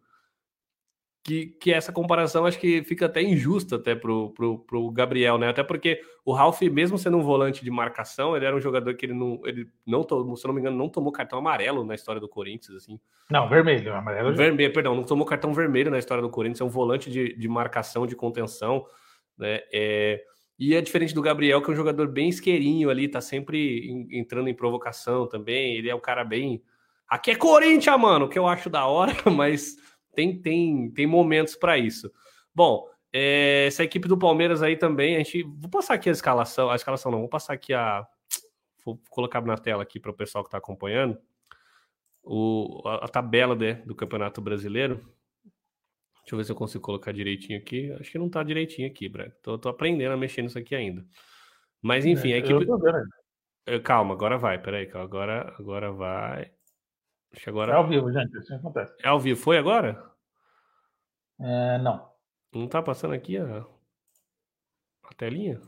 que, 1.24 1.46
que 1.60 1.72
essa 1.72 1.92
comparação 1.92 2.44
acho 2.44 2.58
que 2.58 2.82
fica 2.82 3.06
até 3.06 3.22
injusta 3.22 3.76
até 3.76 3.94
pro, 3.94 4.30
pro, 4.30 4.58
pro 4.58 4.90
Gabriel, 4.90 5.38
né? 5.38 5.48
Até 5.48 5.62
porque 5.62 6.00
o 6.24 6.32
Ralph, 6.32 6.60
mesmo 6.62 6.98
sendo 6.98 7.16
um 7.16 7.22
volante 7.22 7.64
de 7.64 7.70
marcação, 7.70 8.36
ele 8.36 8.44
era 8.44 8.56
um 8.56 8.60
jogador 8.60 8.94
que 8.94 9.06
ele 9.06 9.14
não, 9.14 9.40
ele 9.44 9.68
não 9.86 10.02
tomou, 10.02 10.36
se 10.36 10.46
não 10.46 10.52
me 10.52 10.60
engano, 10.60 10.76
não 10.76 10.88
tomou 10.88 11.12
cartão 11.12 11.38
amarelo 11.38 11.84
na 11.84 11.94
história 11.94 12.20
do 12.20 12.28
Corinthians, 12.28 12.76
assim. 12.76 12.98
Não, 13.30 13.48
vermelho, 13.48 13.94
amarelo. 13.94 14.34
Vermelho, 14.34 14.72
perdão, 14.72 14.96
não 14.96 15.04
tomou 15.04 15.24
cartão 15.24 15.54
vermelho 15.54 15.90
na 15.90 15.98
história 15.98 16.22
do 16.22 16.30
Corinthians, 16.30 16.60
é 16.60 16.64
um 16.64 16.68
volante 16.68 17.08
de, 17.08 17.36
de 17.36 17.48
marcação, 17.48 18.06
de 18.06 18.16
contenção, 18.16 18.84
né? 19.38 19.60
É, 19.72 20.24
e 20.58 20.74
é 20.74 20.80
diferente 20.80 21.14
do 21.14 21.22
Gabriel, 21.22 21.62
que 21.62 21.70
é 21.70 21.72
um 21.72 21.76
jogador 21.76 22.08
bem 22.08 22.28
isqueirinho 22.28 22.90
ali, 22.90 23.08
tá 23.08 23.20
sempre 23.20 24.06
entrando 24.10 24.48
em 24.48 24.54
provocação 24.54 25.26
também. 25.26 25.76
Ele 25.76 25.88
é 25.88 25.94
um 25.94 26.00
cara 26.00 26.24
bem. 26.24 26.62
Aqui 27.08 27.30
é 27.32 27.34
Corinthians, 27.34 28.00
mano, 28.00 28.28
que 28.28 28.38
eu 28.38 28.46
acho 28.46 28.70
da 28.70 28.86
hora, 28.86 29.12
mas 29.30 29.76
tem, 30.14 30.40
tem, 30.40 30.90
tem 30.90 31.06
momentos 31.06 31.56
para 31.56 31.78
isso. 31.78 32.10
Bom, 32.54 32.88
é, 33.12 33.66
essa 33.66 33.84
equipe 33.84 34.08
do 34.08 34.18
Palmeiras 34.18 34.62
aí 34.62 34.76
também, 34.76 35.16
a 35.16 35.18
gente. 35.18 35.42
Vou 35.42 35.70
passar 35.70 35.94
aqui 35.94 36.08
a 36.08 36.12
escalação. 36.12 36.70
A 36.70 36.76
escalação 36.76 37.10
não, 37.12 37.20
vou 37.20 37.28
passar 37.28 37.52
aqui 37.54 37.74
a. 37.74 38.06
vou 38.84 39.00
colocar 39.10 39.40
na 39.42 39.56
tela 39.56 39.82
aqui 39.82 40.00
para 40.00 40.10
o 40.10 40.14
pessoal 40.14 40.44
que 40.44 40.48
está 40.48 40.58
acompanhando 40.58 41.18
o, 42.22 42.82
a, 42.86 43.04
a 43.04 43.08
tabela 43.08 43.54
né, 43.54 43.74
do 43.86 43.94
Campeonato 43.94 44.40
Brasileiro. 44.40 44.96
Deixa 46.20 46.34
eu 46.34 46.36
ver 46.36 46.44
se 46.44 46.52
eu 46.52 46.56
consigo 46.56 46.84
colocar 46.84 47.12
direitinho 47.12 47.58
aqui. 47.58 47.92
Acho 47.98 48.10
que 48.10 48.18
não 48.18 48.28
está 48.28 48.42
direitinho 48.42 48.88
aqui, 48.88 49.08
Brad. 49.08 49.32
Tô, 49.42 49.58
tô, 49.58 49.68
aprendendo 49.68 50.12
a 50.12 50.16
mexer 50.16 50.42
nisso 50.42 50.58
aqui 50.58 50.74
ainda. 50.74 51.04
Mas 51.80 52.06
enfim, 52.06 52.30
é, 52.30 52.36
a 52.36 52.38
equipe. 52.38 52.64
Eh, 53.66 53.80
calma, 53.80 54.14
agora 54.14 54.38
vai, 54.38 54.60
peraí, 54.60 54.88
agora, 54.94 55.54
agora 55.58 55.90
vai. 55.90 56.52
Acho 57.32 57.44
que 57.44 57.50
agora... 57.50 57.72
É 57.72 57.76
ao 57.76 57.86
vivo, 57.86 58.12
gente, 58.12 58.36
assim 58.36 58.54
acontece. 58.54 58.94
É 59.02 59.08
ao 59.08 59.18
vivo, 59.18 59.40
foi 59.40 59.58
agora? 59.58 60.12
É, 61.40 61.78
não. 61.78 62.10
Não 62.54 62.68
tá 62.68 62.82
passando 62.82 63.14
aqui 63.14 63.38
a, 63.38 63.64
a 65.04 65.14
telinha? 65.16 65.60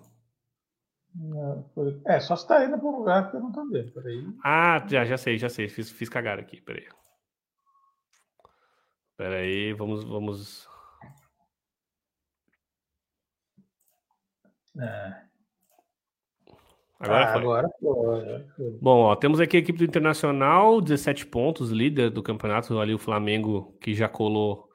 É, 2.06 2.20
só 2.20 2.34
se 2.36 2.46
tá 2.46 2.64
indo 2.64 2.76
para 2.76 2.86
um 2.88 2.98
lugar 2.98 3.30
que 3.30 3.36
eu 3.36 3.40
não 3.40 3.52
tô 3.52 3.64
vendo. 3.68 3.92
Peraí. 3.92 4.26
Ah, 4.42 4.84
já, 4.86 5.04
já 5.04 5.16
sei, 5.16 5.38
já 5.38 5.48
sei. 5.48 5.68
Fiz, 5.68 5.90
fiz 5.90 6.08
cagar 6.08 6.38
aqui, 6.38 6.60
peraí. 6.60 6.88
Peraí, 9.16 9.72
vamos. 9.72 10.04
vamos... 10.04 10.68
É. 14.76 15.24
Agora, 17.04 17.24
ah, 17.24 17.32
foi. 17.32 17.40
agora 17.42 17.70
foi. 18.56 18.78
Bom, 18.80 19.00
ó, 19.02 19.16
temos 19.16 19.40
aqui 19.40 19.56
a 19.56 19.60
equipe 19.60 19.78
do 19.78 19.84
Internacional, 19.84 20.80
17 20.80 21.26
pontos, 21.26 21.70
líder 21.70 22.10
do 22.10 22.22
campeonato. 22.22 22.78
Ali 22.78 22.94
o 22.94 22.98
Flamengo, 22.98 23.76
que 23.80 23.94
já 23.94 24.08
colou 24.08 24.68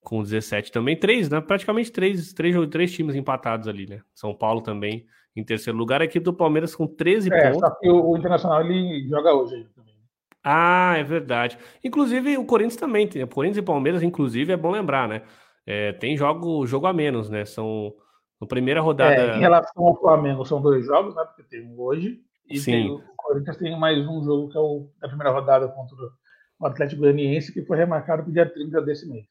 com 0.00 0.22
17 0.22 0.70
também. 0.70 0.96
Três, 0.96 1.28
né? 1.28 1.40
Praticamente 1.40 1.90
três, 1.90 2.32
três, 2.32 2.54
três 2.68 2.92
times 2.92 3.16
empatados 3.16 3.66
ali, 3.66 3.86
né? 3.86 4.00
São 4.14 4.34
Paulo 4.34 4.60
também 4.60 5.04
em 5.34 5.44
terceiro 5.44 5.76
lugar. 5.76 6.00
A 6.00 6.04
equipe 6.04 6.24
do 6.24 6.32
Palmeiras 6.32 6.74
com 6.74 6.86
13 6.86 7.32
é, 7.32 7.50
pontos. 7.50 7.60
Só 7.60 7.70
que 7.74 7.90
o, 7.90 8.10
o 8.10 8.16
Internacional 8.16 8.62
ele 8.62 9.06
joga 9.08 9.34
hoje 9.34 9.66
também. 9.74 9.94
Ah, 10.42 10.94
é 10.96 11.02
verdade. 11.02 11.58
Inclusive, 11.82 12.38
o 12.38 12.44
Corinthians 12.44 12.76
também 12.76 13.08
tem. 13.08 13.24
O 13.24 13.28
Corinthians 13.28 13.58
e 13.58 13.62
Palmeiras, 13.62 14.02
inclusive, 14.02 14.52
é 14.52 14.56
bom 14.56 14.70
lembrar, 14.70 15.08
né? 15.08 15.22
É, 15.66 15.92
tem 15.92 16.16
jogo, 16.16 16.64
jogo 16.66 16.86
a 16.86 16.92
menos, 16.92 17.28
né? 17.28 17.44
São. 17.44 17.92
Na 18.40 18.46
primeira 18.46 18.80
rodada. 18.80 19.14
É, 19.14 19.36
em 19.36 19.40
relação 19.40 19.86
ao 19.86 19.98
Flamengo, 19.98 20.44
são 20.44 20.60
dois 20.60 20.84
jogos, 20.84 21.14
né? 21.14 21.24
Porque 21.24 21.42
tem 21.42 21.62
um 21.66 21.80
hoje. 21.80 22.20
E 22.48 22.58
Sim. 22.58 22.72
Tem, 22.72 22.90
o 22.90 23.02
Corinthians 23.16 23.56
tem 23.56 23.78
mais 23.78 24.06
um 24.06 24.22
jogo 24.22 24.48
que 24.50 24.56
é 24.56 24.60
o 24.60 24.88
da 25.00 25.08
primeira 25.08 25.32
rodada 25.32 25.68
contra 25.68 25.96
o 26.58 26.66
Atlético 26.66 27.02
Goianiense, 27.02 27.52
que 27.52 27.64
foi 27.64 27.76
remarcado 27.76 28.22
para 28.22 28.30
o 28.30 28.32
dia 28.32 28.46
30 28.46 28.80
desse 28.82 29.08
mês. 29.08 29.26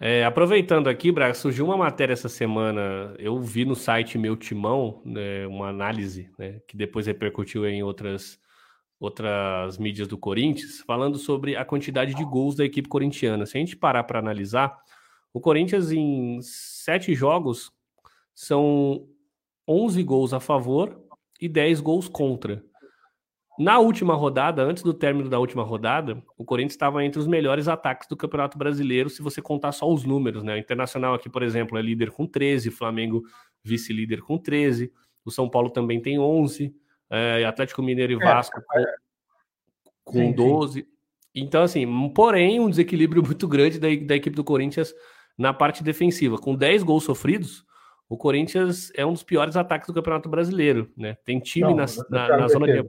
É, 0.00 0.24
aproveitando 0.24 0.88
aqui, 0.88 1.12
Braga, 1.12 1.34
surgiu 1.34 1.66
uma 1.66 1.76
matéria 1.76 2.12
essa 2.12 2.28
semana, 2.28 3.14
eu 3.16 3.40
vi 3.40 3.64
no 3.64 3.76
site 3.76 4.18
Meu 4.18 4.36
Timão, 4.36 5.00
né, 5.04 5.46
uma 5.46 5.68
análise, 5.68 6.30
né, 6.36 6.60
que 6.66 6.76
depois 6.76 7.06
repercutiu 7.06 7.64
em 7.64 7.82
outras, 7.82 8.38
outras 8.98 9.78
mídias 9.78 10.08
do 10.08 10.18
Corinthians, 10.18 10.80
falando 10.80 11.16
sobre 11.16 11.56
a 11.56 11.64
quantidade 11.64 12.12
de 12.12 12.24
gols 12.24 12.56
da 12.56 12.64
equipe 12.64 12.88
corintiana. 12.88 13.46
Se 13.46 13.56
a 13.56 13.60
gente 13.60 13.76
parar 13.76 14.02
para 14.02 14.18
analisar, 14.18 14.76
o 15.32 15.40
Corinthians 15.40 15.92
em 15.92 16.40
sete 16.42 17.14
jogos 17.14 17.72
são 18.34 19.06
11 19.66 20.02
gols 20.02 20.32
a 20.32 20.40
favor 20.40 21.00
e 21.40 21.48
10 21.48 21.80
gols 21.80 22.08
contra. 22.08 22.64
Na 23.56 23.78
última 23.78 24.14
rodada, 24.14 24.62
antes 24.64 24.82
do 24.82 24.92
término 24.92 25.28
da 25.28 25.38
última 25.38 25.62
rodada, 25.62 26.20
o 26.36 26.44
Corinthians 26.44 26.72
estava 26.72 27.04
entre 27.04 27.20
os 27.20 27.26
melhores 27.28 27.68
ataques 27.68 28.08
do 28.08 28.16
Campeonato 28.16 28.58
Brasileiro, 28.58 29.08
se 29.08 29.22
você 29.22 29.40
contar 29.40 29.70
só 29.70 29.88
os 29.88 30.04
números, 30.04 30.42
né? 30.42 30.54
O 30.54 30.58
Internacional 30.58 31.14
aqui, 31.14 31.28
por 31.30 31.42
exemplo, 31.42 31.78
é 31.78 31.82
líder 31.82 32.10
com 32.10 32.26
13, 32.26 32.72
Flamengo 32.72 33.22
vice-líder 33.62 34.22
com 34.22 34.36
13, 34.36 34.92
o 35.24 35.30
São 35.30 35.48
Paulo 35.48 35.70
também 35.70 36.02
tem 36.02 36.18
11, 36.18 36.74
é, 37.08 37.44
Atlético 37.44 37.80
Mineiro 37.80 38.14
e 38.14 38.16
é, 38.16 38.18
Vasco 38.18 38.58
é, 38.58 38.84
com, 40.04 40.12
com 40.12 40.18
sim, 40.18 40.32
12. 40.32 40.80
Sim. 40.80 40.86
Então, 41.32 41.62
assim, 41.62 42.12
porém, 42.12 42.58
um 42.58 42.68
desequilíbrio 42.68 43.22
muito 43.22 43.46
grande 43.46 43.78
da, 43.78 43.88
da 43.88 44.16
equipe 44.16 44.34
do 44.34 44.44
Corinthians 44.44 44.92
na 45.38 45.54
parte 45.54 45.82
defensiva. 45.82 46.38
Com 46.38 46.56
10 46.56 46.82
gols 46.82 47.04
sofridos, 47.04 47.64
o 48.14 48.16
Corinthians 48.16 48.92
é 48.94 49.04
um 49.04 49.12
dos 49.12 49.24
piores 49.24 49.56
ataques 49.56 49.88
do 49.88 49.94
Campeonato 49.94 50.28
Brasileiro, 50.28 50.90
né? 50.96 51.16
Tem 51.24 51.40
time 51.40 51.68
Não, 51.68 51.76
na, 51.76 51.86
na, 52.08 52.36
na 52.36 52.48
zona 52.48 52.66
de 52.66 52.88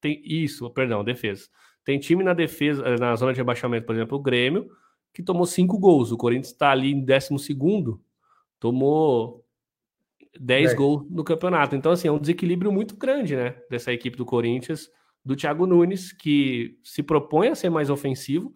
tem 0.00 0.20
isso, 0.24 0.68
perdão, 0.70 1.02
defesa. 1.02 1.48
Tem 1.84 1.98
time 1.98 2.22
na 2.22 2.34
defesa, 2.34 2.84
eh, 2.84 2.96
na 2.98 3.14
zona 3.16 3.32
de 3.32 3.38
rebaixamento, 3.38 3.86
por 3.86 3.94
exemplo, 3.94 4.18
o 4.18 4.20
Grêmio, 4.20 4.68
que 5.14 5.22
tomou 5.22 5.46
cinco 5.46 5.78
gols. 5.78 6.10
O 6.10 6.16
Corinthians 6.16 6.48
está 6.48 6.70
ali 6.70 6.92
em 6.92 7.00
12 7.00 7.98
tomou 8.58 9.44
10 10.38 10.74
gols 10.74 11.08
no 11.08 11.22
campeonato. 11.22 11.76
Então, 11.76 11.92
assim, 11.92 12.08
é 12.08 12.12
um 12.12 12.18
desequilíbrio 12.18 12.72
muito 12.72 12.96
grande, 12.96 13.36
né? 13.36 13.56
Dessa 13.70 13.92
equipe 13.92 14.16
do 14.16 14.26
Corinthians, 14.26 14.90
do 15.24 15.36
Thiago 15.36 15.64
Nunes, 15.64 16.12
que 16.12 16.76
se 16.82 17.02
propõe 17.02 17.48
a 17.48 17.54
ser 17.54 17.70
mais 17.70 17.88
ofensivo, 17.88 18.52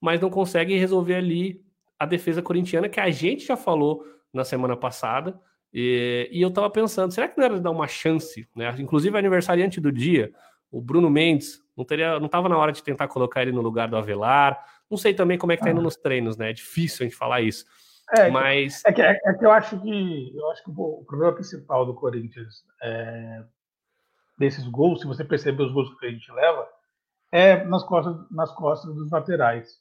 mas 0.00 0.20
não 0.20 0.30
consegue 0.30 0.76
resolver 0.76 1.14
ali 1.14 1.64
a 1.98 2.06
defesa 2.06 2.42
corintiana, 2.42 2.88
que 2.88 3.00
a 3.00 3.10
gente 3.10 3.46
já 3.46 3.56
falou 3.56 4.04
na 4.32 4.44
semana 4.44 4.76
passada. 4.76 5.38
E, 5.72 6.28
e 6.32 6.42
eu 6.42 6.50
tava 6.50 6.68
pensando, 6.68 7.12
será 7.12 7.28
que 7.28 7.38
não 7.38 7.44
era 7.44 7.60
dar 7.60 7.70
uma 7.70 7.86
chance, 7.86 8.48
né? 8.54 8.74
Inclusive, 8.78 9.16
aniversariante 9.16 9.80
do 9.80 9.92
dia, 9.92 10.32
o 10.70 10.80
Bruno 10.80 11.08
Mendes, 11.08 11.60
não 11.76 11.84
teria, 11.84 12.18
não 12.18 12.26
estava 12.26 12.48
na 12.48 12.58
hora 12.58 12.72
de 12.72 12.82
tentar 12.82 13.08
colocar 13.08 13.42
ele 13.42 13.52
no 13.52 13.62
lugar 13.62 13.88
do 13.88 13.96
Avelar. 13.96 14.62
Não 14.90 14.98
sei 14.98 15.14
também 15.14 15.38
como 15.38 15.52
é 15.52 15.56
que 15.56 15.62
tá 15.62 15.70
indo 15.70 15.80
ah. 15.80 15.84
nos 15.84 15.96
treinos, 15.96 16.36
né? 16.36 16.50
É 16.50 16.52
difícil 16.52 17.04
a 17.04 17.08
gente 17.08 17.16
falar 17.16 17.40
isso. 17.40 17.64
É, 18.16 18.28
mas 18.28 18.82
é 18.84 18.92
que, 18.92 19.00
é, 19.00 19.16
é 19.24 19.34
que 19.34 19.46
eu 19.46 19.52
acho 19.52 19.80
que 19.80 20.36
eu 20.36 20.50
acho 20.50 20.64
que 20.64 20.70
o 20.70 21.04
problema 21.06 21.32
principal 21.32 21.86
do 21.86 21.94
Corinthians 21.94 22.64
é, 22.82 23.44
desses 24.36 24.66
gols, 24.66 25.00
se 25.00 25.06
você 25.06 25.24
perceber 25.24 25.62
os 25.62 25.72
gols 25.72 25.96
que 25.98 26.06
a 26.06 26.10
gente 26.10 26.30
leva, 26.32 26.68
é 27.30 27.64
nas 27.64 27.84
costas, 27.84 28.16
nas 28.30 28.52
costas 28.52 28.92
dos 28.94 29.10
laterais. 29.10 29.78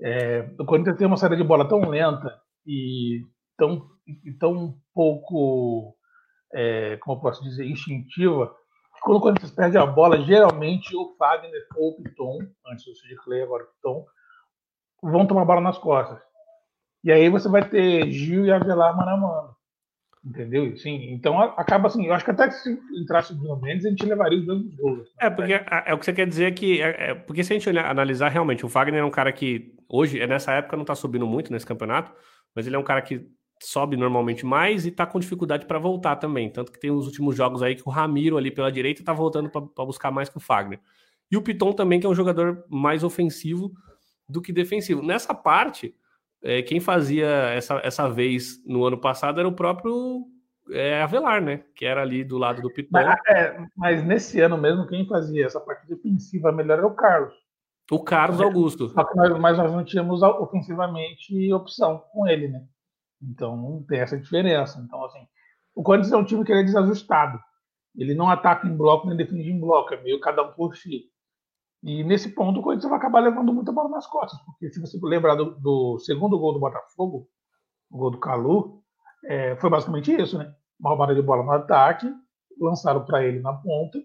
É, 0.00 0.48
o 0.58 0.64
Corinthians 0.64 0.96
tem 0.96 1.06
uma 1.06 1.16
saída 1.16 1.36
de 1.36 1.42
bola 1.42 1.68
tão 1.68 1.80
lenta 1.88 2.40
e 2.64 3.22
tão, 3.60 3.90
e 4.06 4.32
tão 4.32 4.74
pouco, 4.94 5.94
é, 6.54 6.96
como 6.96 7.18
eu 7.18 7.20
posso 7.20 7.44
dizer, 7.44 7.66
instintiva, 7.66 8.56
quando 9.02 9.18
o 9.18 9.20
Corinthians 9.20 9.50
perde 9.50 9.76
a 9.76 9.84
bola, 9.84 10.22
geralmente 10.22 10.96
o 10.96 11.14
Fagner 11.18 11.66
ou 11.76 11.90
o 11.90 12.02
Piton, 12.02 12.38
antes 12.66 12.86
do 12.86 12.94
Sid 12.94 13.14
Clay, 13.16 13.42
agora 13.42 13.64
o 13.64 13.66
Piton, 13.66 14.06
vão 15.02 15.26
tomar 15.26 15.42
a 15.42 15.44
bola 15.44 15.60
nas 15.60 15.78
costas. 15.78 16.18
E 17.04 17.12
aí 17.12 17.28
você 17.28 17.48
vai 17.48 17.66
ter 17.68 18.10
Gil 18.10 18.46
e 18.46 18.52
Avelar 18.52 18.96
mano 18.96 19.10
a 19.10 19.16
mano. 19.16 19.56
Entendeu? 20.22 20.76
Sim, 20.76 21.14
então 21.14 21.40
acaba 21.40 21.88
assim. 21.88 22.04
Eu 22.06 22.12
acho 22.12 22.26
que 22.26 22.30
até 22.30 22.50
se 22.50 22.78
entrasse 22.92 23.32
o 23.32 23.36
Bruno 23.36 23.58
Mendes, 23.58 23.86
a 23.86 23.88
gente 23.88 24.04
levaria 24.04 24.38
os 24.38 24.44
dois 24.44 24.74
gols. 24.74 25.08
É, 25.18 25.30
porque 25.30 25.54
é, 25.54 25.64
é, 25.86 25.94
o 25.94 25.98
que 25.98 26.04
você 26.04 26.12
quer 26.12 26.26
dizer 26.26 26.52
que. 26.52 26.82
É, 26.82 27.10
é, 27.10 27.14
porque 27.14 27.42
se 27.42 27.54
a 27.54 27.56
gente 27.56 27.70
olhar, 27.70 27.90
analisar 27.90 28.28
realmente, 28.28 28.66
o 28.66 28.68
Fagner 28.68 29.00
é 29.00 29.04
um 29.04 29.10
cara 29.10 29.32
que 29.32 29.74
hoje, 29.88 30.26
nessa 30.26 30.52
época, 30.52 30.76
não 30.76 30.84
tá 30.84 30.94
subindo 30.94 31.26
muito 31.26 31.50
nesse 31.50 31.64
campeonato, 31.64 32.12
mas 32.54 32.66
ele 32.66 32.76
é 32.76 32.78
um 32.78 32.84
cara 32.84 33.00
que 33.00 33.26
sobe 33.62 33.96
normalmente 33.96 34.44
mais 34.44 34.86
e 34.86 34.90
tá 34.90 35.06
com 35.06 35.20
dificuldade 35.20 35.66
para 35.66 35.78
voltar 35.78 36.16
também. 36.16 36.50
Tanto 36.50 36.72
que 36.72 36.80
tem 36.80 36.90
os 36.90 37.06
últimos 37.06 37.36
jogos 37.36 37.62
aí 37.62 37.74
que 37.74 37.86
o 37.86 37.90
Ramiro 37.90 38.36
ali 38.36 38.50
pela 38.50 38.72
direita 38.72 39.04
tá 39.04 39.12
voltando 39.12 39.50
para 39.50 39.84
buscar 39.84 40.10
mais 40.10 40.28
que 40.28 40.36
o 40.36 40.40
Fagner. 40.40 40.80
E 41.30 41.36
o 41.36 41.42
Piton 41.42 41.72
também, 41.72 42.00
que 42.00 42.06
é 42.06 42.08
um 42.08 42.14
jogador 42.14 42.64
mais 42.68 43.04
ofensivo 43.04 43.72
do 44.28 44.40
que 44.42 44.52
defensivo. 44.52 45.02
Nessa 45.02 45.34
parte, 45.34 45.94
é, 46.42 46.62
quem 46.62 46.80
fazia 46.80 47.26
essa, 47.26 47.80
essa 47.84 48.08
vez 48.08 48.64
no 48.66 48.84
ano 48.84 48.98
passado 48.98 49.38
era 49.38 49.48
o 49.48 49.52
próprio 49.52 50.26
é, 50.70 51.02
Avelar, 51.02 51.42
né? 51.42 51.62
Que 51.74 51.84
era 51.84 52.02
ali 52.02 52.24
do 52.24 52.38
lado 52.38 52.62
do 52.62 52.72
Piton. 52.72 52.90
Mas, 52.92 53.18
é, 53.28 53.66
mas, 53.76 54.04
nesse 54.04 54.40
ano 54.40 54.56
mesmo, 54.56 54.86
quem 54.86 55.06
fazia 55.06 55.46
essa 55.46 55.60
parte 55.60 55.86
defensiva 55.86 56.50
melhor 56.50 56.78
era 56.78 56.86
o 56.86 56.94
Carlos. 56.94 57.34
O 57.90 58.02
Carlos 58.02 58.40
Augusto. 58.40 58.88
Só 58.88 59.04
que 59.04 59.16
nós, 59.16 59.38
mas 59.38 59.58
nós 59.58 59.72
não 59.72 59.84
tínhamos 59.84 60.22
ofensivamente 60.22 61.52
opção 61.52 62.02
com 62.12 62.26
ele, 62.26 62.48
né? 62.48 62.64
Então 63.22 63.84
tem 63.88 64.00
essa 64.00 64.18
diferença. 64.18 64.80
Então, 64.80 65.04
assim, 65.04 65.26
o 65.74 65.82
Corinthians 65.82 66.12
é 66.12 66.16
um 66.16 66.24
time 66.24 66.44
que 66.44 66.52
é 66.52 66.62
desajustado. 66.62 67.38
Ele 67.96 68.14
não 68.14 68.28
ataca 68.28 68.66
em 68.66 68.76
bloco 68.76 69.06
nem 69.06 69.16
defende 69.16 69.50
em 69.50 69.60
bloco, 69.60 69.92
é 69.92 70.02
meio 70.02 70.20
cada 70.20 70.42
um 70.42 70.52
por 70.52 70.76
si. 70.76 71.10
E 71.82 72.04
nesse 72.04 72.34
ponto 72.34 72.60
o 72.60 72.62
Corinthians 72.62 72.90
vai 72.90 72.98
acabar 72.98 73.20
levando 73.20 73.52
muita 73.52 73.72
bola 73.72 73.88
nas 73.88 74.06
costas, 74.06 74.38
porque 74.44 74.70
se 74.70 74.80
você 74.80 74.98
lembrar 75.02 75.34
do, 75.34 75.58
do 75.58 75.98
segundo 75.98 76.38
gol 76.38 76.52
do 76.52 76.60
Botafogo, 76.60 77.26
o 77.90 77.98
gol 77.98 78.10
do 78.10 78.20
Calu, 78.20 78.82
é, 79.24 79.56
foi 79.56 79.70
basicamente 79.70 80.12
isso, 80.14 80.38
né? 80.38 80.54
Uma 80.78 80.90
roubada 80.90 81.14
de 81.14 81.22
bola 81.22 81.42
no 81.42 81.52
ataque, 81.52 82.06
lançaram 82.60 83.04
para 83.04 83.24
ele 83.24 83.40
na 83.40 83.54
ponta, 83.54 83.98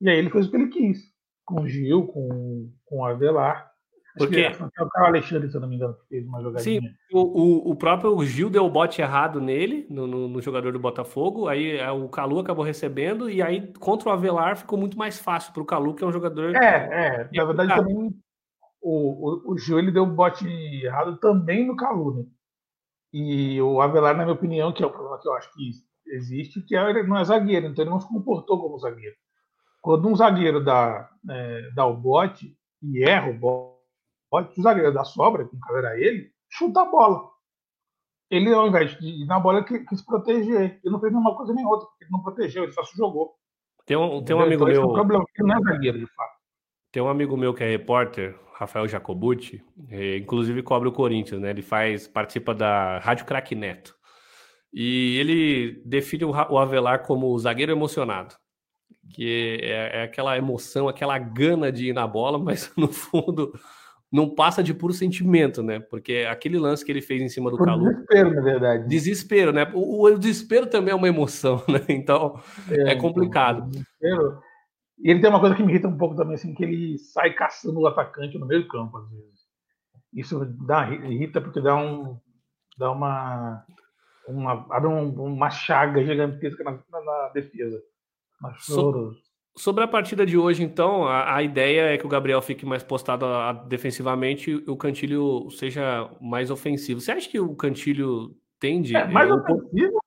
e 0.00 0.08
aí 0.08 0.18
ele 0.18 0.30
fez 0.30 0.46
o 0.46 0.50
que 0.50 0.56
ele 0.56 0.68
quis, 0.68 0.98
com 1.44 1.62
o 1.62 1.68
Gil, 1.68 2.06
com, 2.06 2.72
com 2.86 3.00
o 3.00 3.04
Avelar, 3.04 3.70
porque 4.16 4.40
é 4.40 4.50
o 4.50 4.70
Carlos 4.70 5.08
Alexandre, 5.08 5.50
se 5.50 5.56
eu 5.56 5.60
não 5.60 5.68
me 5.68 5.76
engano, 5.76 5.94
que 5.94 6.06
fez 6.08 6.26
uma 6.26 6.40
jogadinha. 6.40 6.80
Sim, 6.80 6.88
o, 7.12 7.70
o, 7.70 7.74
próprio 7.74 8.24
Gil 8.24 8.48
deu 8.48 8.64
o 8.64 8.70
bote 8.70 9.02
errado 9.02 9.40
nele, 9.40 9.86
no, 9.90 10.06
no, 10.06 10.28
no, 10.28 10.40
jogador 10.40 10.72
do 10.72 10.78
Botafogo, 10.78 11.48
aí 11.48 11.76
é, 11.76 11.90
o 11.90 12.08
Calu 12.08 12.38
acabou 12.38 12.64
recebendo, 12.64 13.28
e 13.28 13.42
aí 13.42 13.72
contra 13.80 14.08
o 14.08 14.12
Avelar 14.12 14.56
ficou 14.56 14.78
muito 14.78 14.96
mais 14.96 15.18
fácil 15.18 15.52
para 15.52 15.62
o 15.62 15.66
Calu, 15.66 15.94
que 15.94 16.04
é 16.04 16.06
um 16.06 16.12
jogador. 16.12 16.54
É, 16.54 17.26
é. 17.26 17.30
Na 17.32 17.44
verdade, 17.44 17.72
ah. 17.72 17.76
também 17.76 18.14
o, 18.80 19.50
o, 19.50 19.52
o 19.52 19.58
Gil 19.58 19.78
ele 19.78 19.90
deu 19.90 20.04
o 20.04 20.14
bote 20.14 20.46
errado 20.46 21.16
também 21.16 21.66
no 21.66 21.76
Calu, 21.76 22.14
né? 22.14 22.24
E 23.12 23.60
o 23.62 23.80
Avelar, 23.80 24.16
na 24.16 24.24
minha 24.24 24.34
opinião, 24.34 24.72
que 24.72 24.82
é 24.82 24.86
o 24.86 24.90
problema 24.90 25.20
que 25.20 25.28
eu 25.28 25.34
acho 25.34 25.52
que 25.54 25.70
existe, 26.06 26.60
que 26.60 26.76
é, 26.76 26.90
ele 26.90 27.04
não 27.04 27.16
é 27.16 27.24
zagueiro, 27.24 27.66
então 27.66 27.82
ele 27.82 27.90
não 27.90 28.00
se 28.00 28.08
comportou 28.08 28.60
como 28.60 28.78
zagueiro. 28.78 29.16
quando 29.80 30.08
um 30.08 30.16
zagueiro 30.16 30.62
dá, 30.62 31.08
é, 31.30 31.70
dá 31.74 31.86
o 31.86 31.96
bote 31.96 32.56
e 32.82 33.02
erra 33.02 33.30
o 33.30 33.38
bote, 33.38 33.73
o 34.42 34.62
zagueiro 34.62 34.92
dá 34.92 35.04
sobra, 35.04 35.44
que 35.44 35.54
no 35.54 35.60
caso 35.60 35.78
era 35.78 35.98
ele, 35.98 36.30
chuta 36.48 36.82
a 36.82 36.84
bola. 36.84 37.30
Ele, 38.30 38.52
ao 38.52 38.66
invés 38.66 38.98
de 38.98 39.06
ir 39.22 39.26
na 39.26 39.38
bola, 39.38 39.64
ele 39.68 39.84
quis 39.84 40.02
proteger. 40.02 40.80
Ele 40.82 40.92
não 40.92 41.00
fez 41.00 41.12
nenhuma 41.12 41.36
coisa 41.36 41.52
nem 41.52 41.64
outra, 41.64 41.86
porque 41.86 42.04
ele 42.04 42.10
não 42.10 42.22
protegeu, 42.22 42.64
ele 42.64 42.72
só 42.72 42.82
se 42.84 42.96
jogou. 42.96 43.34
Tem 43.86 43.96
um, 43.96 44.24
tem 44.24 44.34
um 44.34 44.40
amigo 44.40 44.68
então, 44.68 44.82
meu. 44.82 44.82
É 44.82 44.86
um 44.86 44.92
problema, 44.92 45.24
não 45.38 45.56
é 45.56 45.60
zagueiro, 45.60 45.98
de 45.98 46.06
fato. 46.06 46.34
Tem 46.90 47.02
um 47.02 47.08
amigo 47.08 47.36
meu 47.36 47.52
que 47.52 47.62
é 47.62 47.68
repórter, 47.68 48.38
Rafael 48.54 48.88
Jacobucci, 48.88 49.62
é, 49.90 50.16
inclusive 50.16 50.62
cobre 50.62 50.88
o 50.88 50.92
Corinthians, 50.92 51.40
né? 51.40 51.50
Ele 51.50 51.62
faz, 51.62 52.08
participa 52.08 52.54
da 52.54 52.98
Rádio 52.98 53.26
Crack 53.26 53.54
Neto. 53.54 53.94
E 54.72 55.18
ele 55.18 55.82
define 55.84 56.24
o 56.24 56.58
Avelar 56.58 57.04
como 57.04 57.38
zagueiro 57.38 57.72
emocionado 57.72 58.34
que 59.10 59.58
é, 59.62 60.00
é, 60.00 60.02
aquela 60.02 60.36
emoção, 60.36 60.88
aquela 60.88 61.18
gana 61.18 61.70
de 61.70 61.88
ir 61.88 61.92
na 61.92 62.06
bola, 62.06 62.38
mas 62.38 62.72
no 62.76 62.88
fundo 62.88 63.52
não 64.14 64.32
passa 64.32 64.62
de 64.62 64.72
puro 64.72 64.92
sentimento, 64.92 65.60
né? 65.60 65.80
Porque 65.80 66.24
aquele 66.30 66.56
lance 66.56 66.84
que 66.84 66.92
ele 66.92 67.02
fez 67.02 67.20
em 67.20 67.28
cima 67.28 67.50
do 67.50 67.58
Calu. 67.58 67.86
Desespero, 67.86 68.32
na 68.32 68.42
verdade. 68.42 68.88
Desespero, 68.88 69.52
né? 69.52 69.68
O, 69.74 70.06
o, 70.06 70.16
desespero 70.16 70.68
também 70.68 70.92
é 70.92 70.94
uma 70.94 71.08
emoção, 71.08 71.56
né? 71.66 71.80
Então 71.88 72.40
é, 72.70 72.74
é 72.74 72.92
então, 72.92 72.98
complicado. 72.98 73.68
Então, 74.00 74.40
e 75.00 75.10
ele 75.10 75.20
tem 75.20 75.28
uma 75.28 75.40
coisa 75.40 75.56
que 75.56 75.64
me 75.64 75.72
irrita 75.72 75.88
um 75.88 75.98
pouco 75.98 76.14
também, 76.14 76.34
assim, 76.34 76.54
que 76.54 76.62
ele 76.62 76.96
sai 76.96 77.34
caçando 77.34 77.80
o 77.80 77.88
atacante 77.88 78.38
no 78.38 78.46
meio 78.46 78.62
do 78.62 78.68
campo, 78.68 78.96
às 78.98 79.10
vezes. 79.10 79.34
Isso 80.14 80.44
dá, 80.64 80.88
irrita 80.90 81.40
porque 81.40 81.60
dá 81.60 81.74
um. 81.74 82.16
dá 82.78 82.92
uma. 82.92 83.64
uma 84.28 84.64
abre 84.70 84.90
um, 84.90 85.10
uma 85.24 85.50
chaga 85.50 86.04
gigantesca 86.04 86.62
na, 86.62 86.70
na, 86.70 87.04
na 87.04 87.28
defesa. 87.34 87.82
So, 88.60 89.16
sobre 89.56 89.84
a 89.84 89.88
partida 89.88 90.26
de 90.26 90.36
hoje, 90.36 90.62
então, 90.62 91.06
a, 91.06 91.36
a, 91.36 91.42
ideia 91.42 91.94
é 91.94 91.98
que 91.98 92.04
o 92.04 92.08
Gabriel 92.08 92.42
fique 92.42 92.66
mais 92.66 92.82
postado 92.82 93.24
a, 93.24 93.50
a, 93.50 93.52
defensivamente 93.52 94.50
e 94.50 94.70
o 94.70 94.76
Cantilho 94.76 95.48
seja 95.50 96.10
mais 96.20 96.50
ofensivo. 96.50 97.00
Você 97.00 97.12
acha 97.12 97.28
que 97.28 97.38
o 97.38 97.54
Cantilho 97.54 98.36
tende. 98.58 98.96
É, 98.96 99.06
mais, 99.06 99.30
é, 99.30 99.32
ofensivo, 99.32 100.00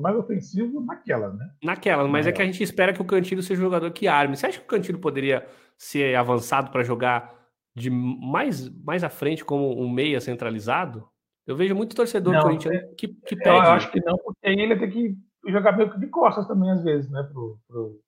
mais 0.00 0.16
ofensivo 0.16 0.80
naquela, 0.80 1.32
né? 1.32 1.50
Naquela, 1.62 2.08
mas 2.08 2.26
é. 2.26 2.30
é 2.30 2.32
que 2.32 2.42
a 2.42 2.46
gente 2.46 2.62
espera 2.62 2.92
que 2.92 3.02
o 3.02 3.04
Cantilho 3.04 3.42
seja 3.42 3.60
um 3.60 3.64
jogador 3.64 3.90
que 3.90 4.08
arme. 4.08 4.36
Você 4.36 4.46
acha 4.46 4.58
que 4.58 4.64
o 4.64 4.68
Cantilho 4.68 4.98
poderia 4.98 5.46
ser 5.76 6.14
avançado 6.14 6.70
para 6.70 6.82
jogar 6.82 7.34
de 7.76 7.90
mais, 7.90 8.68
mais 8.82 9.04
à 9.04 9.10
frente 9.10 9.44
como 9.44 9.78
um 9.78 9.90
meia 9.90 10.20
centralizado? 10.20 11.06
Eu 11.46 11.56
vejo 11.56 11.74
muito 11.74 11.94
torcedor 11.94 12.32
não, 12.32 12.40
corintiano 12.40 12.78
é, 12.78 12.80
que, 12.96 13.08
que 13.08 13.36
pede. 13.36 13.48
Eu 13.48 13.60
acho 13.60 13.90
que 13.90 14.00
não, 14.00 14.16
porque 14.16 14.46
aí 14.46 14.58
ele 14.58 14.76
tem 14.76 14.88
que 14.88 15.14
jogar 15.46 15.76
meio 15.76 15.90
que 15.90 16.00
de 16.00 16.06
costas 16.06 16.46
também, 16.46 16.70
às 16.70 16.82
vezes, 16.82 17.10
né? 17.10 17.22
Pro, 17.30 17.58
pro, 17.68 18.00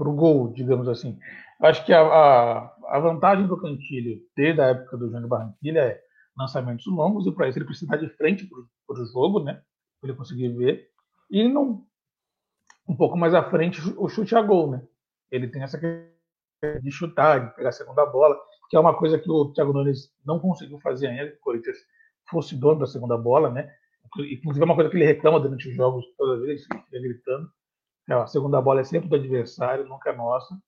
pro 0.00 0.14
gol, 0.14 0.50
digamos 0.54 0.88
assim. 0.88 1.18
Acho 1.60 1.84
que 1.84 1.92
a, 1.92 2.00
a, 2.00 2.76
a 2.88 2.98
vantagem 3.00 3.46
do 3.46 3.60
Cantilho, 3.60 4.18
desde 4.34 4.62
a 4.62 4.68
época 4.68 4.96
do 4.96 5.10
Júnior 5.10 5.28
Barranquilha, 5.28 5.80
é 5.80 6.00
lançamentos 6.34 6.86
longos, 6.86 7.26
e 7.26 7.32
para 7.32 7.48
isso 7.48 7.58
ele 7.58 7.66
precisa 7.66 7.84
estar 7.94 8.06
de 8.06 8.10
frente 8.16 8.48
para 8.86 9.02
o 9.02 9.04
jogo, 9.04 9.40
né? 9.40 9.60
Para 10.00 10.08
ele 10.08 10.16
conseguir 10.16 10.48
ver. 10.56 10.88
E 11.30 11.46
não, 11.46 11.84
um 12.88 12.96
pouco 12.96 13.18
mais 13.18 13.34
à 13.34 13.42
frente, 13.42 13.78
o 13.98 14.08
chute 14.08 14.34
a 14.34 14.40
gol, 14.40 14.70
né? 14.70 14.82
Ele 15.30 15.48
tem 15.48 15.62
essa 15.62 15.78
questão 15.78 16.80
de 16.82 16.90
chutar, 16.90 17.46
de 17.46 17.54
pegar 17.56 17.68
a 17.68 17.72
segunda 17.72 18.06
bola, 18.06 18.38
que 18.70 18.76
é 18.76 18.80
uma 18.80 18.96
coisa 18.96 19.18
que 19.18 19.30
o 19.30 19.52
Thiago 19.52 19.74
Nunes 19.74 20.10
não 20.24 20.38
conseguiu 20.38 20.80
fazer 20.80 21.08
ainda, 21.08 21.30
que 21.30 21.36
o 21.36 21.40
Corinthians 21.40 21.76
fosse 22.30 22.56
dono 22.56 22.80
da 22.80 22.86
segunda 22.86 23.18
bola, 23.18 23.50
né? 23.50 23.70
Inclusive, 24.06 24.62
é 24.62 24.64
uma 24.64 24.74
coisa 24.74 24.88
que 24.88 24.96
ele 24.96 25.04
reclama 25.04 25.38
durante 25.38 25.68
os 25.68 25.74
jogos, 25.74 26.06
toda 26.16 26.40
vez, 26.40 26.66
ele 26.70 26.82
fica 26.84 27.00
gritando. 27.00 27.50
É, 28.10 28.14
a 28.14 28.26
segunda 28.26 28.60
bola 28.60 28.80
é 28.80 28.84
sempre 28.84 29.08
do 29.08 29.14
adversário, 29.14 29.86
nunca 29.86 30.10
é 30.10 30.16
nossa. 30.16 30.60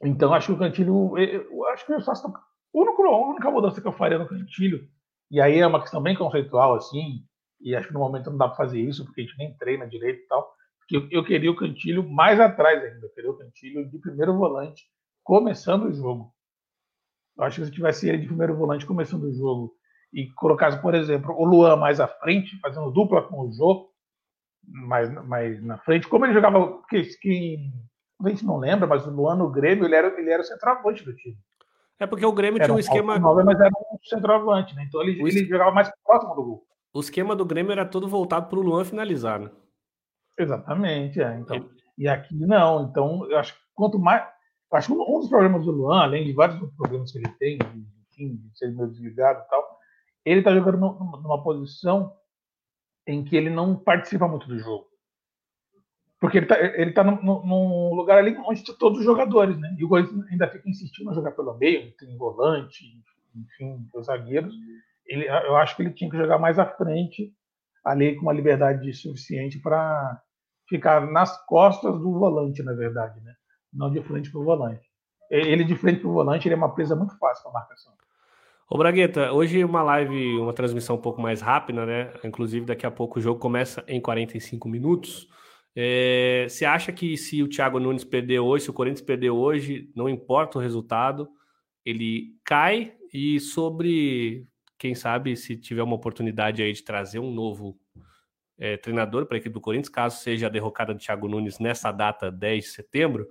Então, 0.00 0.32
acho 0.32 0.46
que 0.46 0.52
o 0.52 0.58
Cantilho. 0.58 1.18
Eu 1.18 1.66
acho 1.66 1.84
que 1.84 1.92
eu 1.92 2.00
faço. 2.00 2.26
A 2.26 2.78
única, 2.78 3.48
a 3.48 3.50
mudança 3.50 3.80
que 3.80 3.88
eu 3.88 3.92
faria 3.92 4.18
no 4.18 4.28
Cantilho, 4.28 4.88
e 5.30 5.40
aí 5.40 5.58
é 5.58 5.66
uma 5.66 5.80
questão 5.80 6.00
bem 6.00 6.16
conceitual, 6.16 6.74
assim, 6.74 7.24
e 7.60 7.74
acho 7.76 7.88
que 7.88 7.94
no 7.94 8.00
momento 8.00 8.30
não 8.30 8.38
dá 8.38 8.46
para 8.46 8.56
fazer 8.56 8.80
isso, 8.80 9.04
porque 9.04 9.20
a 9.20 9.24
gente 9.24 9.36
nem 9.36 9.54
treina 9.56 9.86
direito 9.86 10.20
e 10.22 10.26
tal. 10.28 10.54
Porque 10.78 11.08
eu, 11.10 11.24
queria 11.24 11.50
o 11.50 11.56
Cantilho 11.56 12.08
mais 12.08 12.38
atrás 12.38 12.82
ainda. 12.82 13.04
Eu 13.04 13.10
queria 13.10 13.30
o 13.30 13.36
Cantilho 13.36 13.90
de 13.90 13.98
primeiro 13.98 14.36
volante, 14.36 14.84
começando 15.24 15.84
o 15.84 15.92
jogo. 15.92 16.32
Eu 17.36 17.44
acho 17.44 17.60
que 17.60 17.66
se 17.66 17.72
tivesse 17.72 18.08
ele 18.08 18.18
de 18.18 18.26
primeiro 18.26 18.56
volante 18.56 18.86
começando 18.86 19.24
o 19.24 19.32
jogo 19.32 19.74
e 20.12 20.30
colocasse, 20.32 20.80
por 20.80 20.94
exemplo, 20.94 21.34
o 21.34 21.44
Luan 21.44 21.76
mais 21.76 21.98
à 21.98 22.06
frente, 22.06 22.58
fazendo 22.60 22.90
dupla 22.90 23.22
com 23.22 23.40
o 23.40 23.52
Jô, 23.52 23.91
mais, 24.66 25.12
mais 25.26 25.62
na 25.62 25.78
frente, 25.78 26.08
como 26.08 26.24
ele 26.24 26.34
jogava, 26.34 26.80
que, 26.88 27.02
que 27.18 27.70
a 28.24 28.28
gente 28.28 28.44
não 28.44 28.58
lembra, 28.58 28.86
mas 28.86 29.06
o 29.06 29.10
Luan 29.10 29.36
no 29.36 29.50
Grêmio, 29.50 29.84
ele 29.84 29.94
era, 29.94 30.08
ele 30.18 30.30
era 30.30 30.42
o 30.42 30.44
centroavante 30.44 31.04
do 31.04 31.14
time. 31.14 31.36
É 31.98 32.06
porque 32.06 32.26
o 32.26 32.32
Grêmio 32.32 32.58
era 32.58 32.64
tinha 32.66 32.74
um 32.74 32.78
esquema. 32.78 33.18
Nove, 33.18 33.44
mas 33.44 33.60
era 33.60 33.70
um 33.70 33.98
centroavante, 34.02 34.74
né? 34.74 34.84
Então 34.88 35.02
ele, 35.02 35.20
ele 35.20 35.44
jogava 35.46 35.70
mais 35.70 35.90
próximo 36.04 36.34
do 36.34 36.42
gol. 36.42 36.66
O 36.92 37.00
esquema 37.00 37.34
do 37.34 37.44
Grêmio 37.44 37.72
era 37.72 37.86
todo 37.86 38.08
voltado 38.08 38.48
para 38.48 38.58
o 38.58 38.62
Luan 38.62 38.84
finalizar, 38.84 39.38
né? 39.38 39.50
Exatamente, 40.38 41.20
é. 41.20 41.38
Então, 41.38 41.56
ele... 41.56 41.70
E 41.96 42.08
aqui 42.08 42.34
não. 42.34 42.84
Então, 42.84 43.30
eu 43.30 43.38
acho 43.38 43.54
que 43.54 43.60
quanto 43.74 43.98
mais. 43.98 44.26
Acho 44.72 44.88
que 44.88 44.94
um 44.94 45.20
dos 45.20 45.28
problemas 45.28 45.64
do 45.64 45.70
Luan, 45.70 46.02
além 46.02 46.24
de 46.24 46.32
vários 46.32 46.58
problemas 46.76 47.12
que 47.12 47.18
ele 47.18 47.28
tem, 47.38 47.58
enfim, 48.10 48.36
de 48.36 48.58
ser 48.58 48.72
meio 48.72 48.88
desligado 48.88 49.42
e 49.44 49.48
tal, 49.48 49.78
ele 50.24 50.40
está 50.40 50.54
jogando 50.54 50.78
numa 50.78 51.42
posição 51.42 52.14
em 53.06 53.24
que 53.24 53.36
ele 53.36 53.50
não 53.50 53.76
participa 53.76 54.28
muito 54.28 54.46
do 54.46 54.58
jogo. 54.58 54.86
Porque 56.20 56.38
ele 56.38 56.46
está 56.46 56.60
ele 56.60 56.92
tá 56.92 57.02
num, 57.02 57.94
lugar 57.94 58.18
ali 58.18 58.36
onde 58.46 58.60
estão 58.60 58.76
todos 58.76 59.00
os 59.00 59.04
jogadores, 59.04 59.58
né? 59.58 59.74
E 59.76 59.84
o 59.84 59.88
Corinthians 59.88 60.24
ainda 60.28 60.48
fica 60.48 60.68
insistindo 60.68 61.10
em 61.10 61.14
jogar 61.14 61.32
pelo 61.32 61.58
meio, 61.58 61.90
tem 61.96 62.16
volante, 62.16 62.84
enfim, 63.34 63.88
os 63.92 64.06
zagueiros. 64.06 64.54
Ele, 65.04 65.26
eu 65.26 65.56
acho 65.56 65.74
que 65.74 65.82
ele 65.82 65.90
tinha 65.90 66.08
que 66.08 66.16
jogar 66.16 66.38
mais 66.38 66.60
à 66.60 66.66
frente, 66.66 67.34
ali 67.84 68.14
com 68.14 68.22
uma 68.22 68.32
liberdade 68.32 68.92
suficiente 68.92 69.58
para 69.58 70.22
ficar 70.68 71.04
nas 71.10 71.44
costas 71.44 71.92
do 71.98 72.12
volante, 72.12 72.62
na 72.62 72.72
verdade, 72.72 73.20
né? 73.20 73.34
Não 73.72 73.90
de 73.90 74.00
frente 74.02 74.30
para 74.30 74.40
o 74.40 74.44
volante. 74.44 74.88
Ele 75.28 75.64
de 75.64 75.74
frente 75.74 76.00
para 76.00 76.08
o 76.08 76.12
volante, 76.12 76.46
ele 76.46 76.54
é 76.54 76.56
uma 76.56 76.72
presa 76.72 76.94
muito 76.94 77.18
fácil 77.18 77.42
para 77.42 77.52
marcação. 77.52 77.92
Ô 78.74 78.78
Bragueta, 78.78 79.30
hoje 79.34 79.62
uma 79.62 79.82
live, 79.82 80.38
uma 80.38 80.54
transmissão 80.54 80.96
um 80.96 80.98
pouco 80.98 81.20
mais 81.20 81.42
rápida, 81.42 81.84
né? 81.84 82.10
Inclusive, 82.24 82.64
daqui 82.64 82.86
a 82.86 82.90
pouco 82.90 83.18
o 83.18 83.22
jogo 83.22 83.38
começa 83.38 83.84
em 83.86 84.00
45 84.00 84.66
minutos. 84.66 85.28
É, 85.76 86.46
você 86.48 86.64
acha 86.64 86.90
que 86.90 87.14
se 87.18 87.42
o 87.42 87.48
Thiago 87.50 87.78
Nunes 87.78 88.02
perder 88.02 88.40
hoje, 88.40 88.64
se 88.64 88.70
o 88.70 88.72
Corinthians 88.72 89.02
perder 89.02 89.28
hoje, 89.28 89.90
não 89.94 90.08
importa 90.08 90.56
o 90.56 90.60
resultado, 90.62 91.28
ele 91.84 92.34
cai? 92.42 92.94
E 93.12 93.38
sobre, 93.40 94.46
quem 94.78 94.94
sabe, 94.94 95.36
se 95.36 95.54
tiver 95.54 95.82
uma 95.82 95.96
oportunidade 95.96 96.62
aí 96.62 96.72
de 96.72 96.82
trazer 96.82 97.18
um 97.18 97.30
novo 97.30 97.78
é, 98.58 98.78
treinador 98.78 99.26
para 99.26 99.36
a 99.36 99.38
equipe 99.38 99.52
do 99.52 99.60
Corinthians, 99.60 99.90
caso 99.90 100.22
seja 100.22 100.46
a 100.46 100.50
derrocada 100.50 100.94
do 100.94 100.98
Thiago 100.98 101.28
Nunes 101.28 101.58
nessa 101.58 101.92
data 101.92 102.32
10 102.32 102.64
de 102.64 102.70
setembro, 102.70 103.28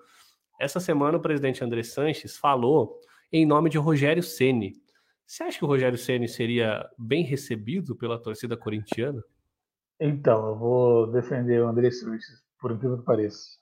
essa 0.60 0.80
semana 0.80 1.17
o 1.17 1.19
presidente 1.19 1.63
André 1.63 1.82
Sanches 1.82 2.38
falou 2.38 2.99
em 3.34 3.43
nome 3.43 3.71
de 3.71 3.80
Rogério 3.80 4.21
Ceni. 4.21 4.80
Você 5.31 5.43
acha 5.43 5.59
que 5.59 5.63
o 5.63 5.67
Rogério 5.69 5.97
Ceni 5.97 6.27
seria 6.27 6.85
bem 6.99 7.23
recebido 7.23 7.95
pela 7.95 8.21
torcida 8.21 8.57
corintiana? 8.57 9.23
Então, 9.97 10.45
eu 10.49 10.55
vou 10.57 11.07
defender 11.09 11.63
o 11.63 11.69
André 11.69 11.89
Sanches, 11.89 12.43
por 12.59 12.73
incrível 12.73 12.97
que 12.97 13.05
pareça. 13.05 13.57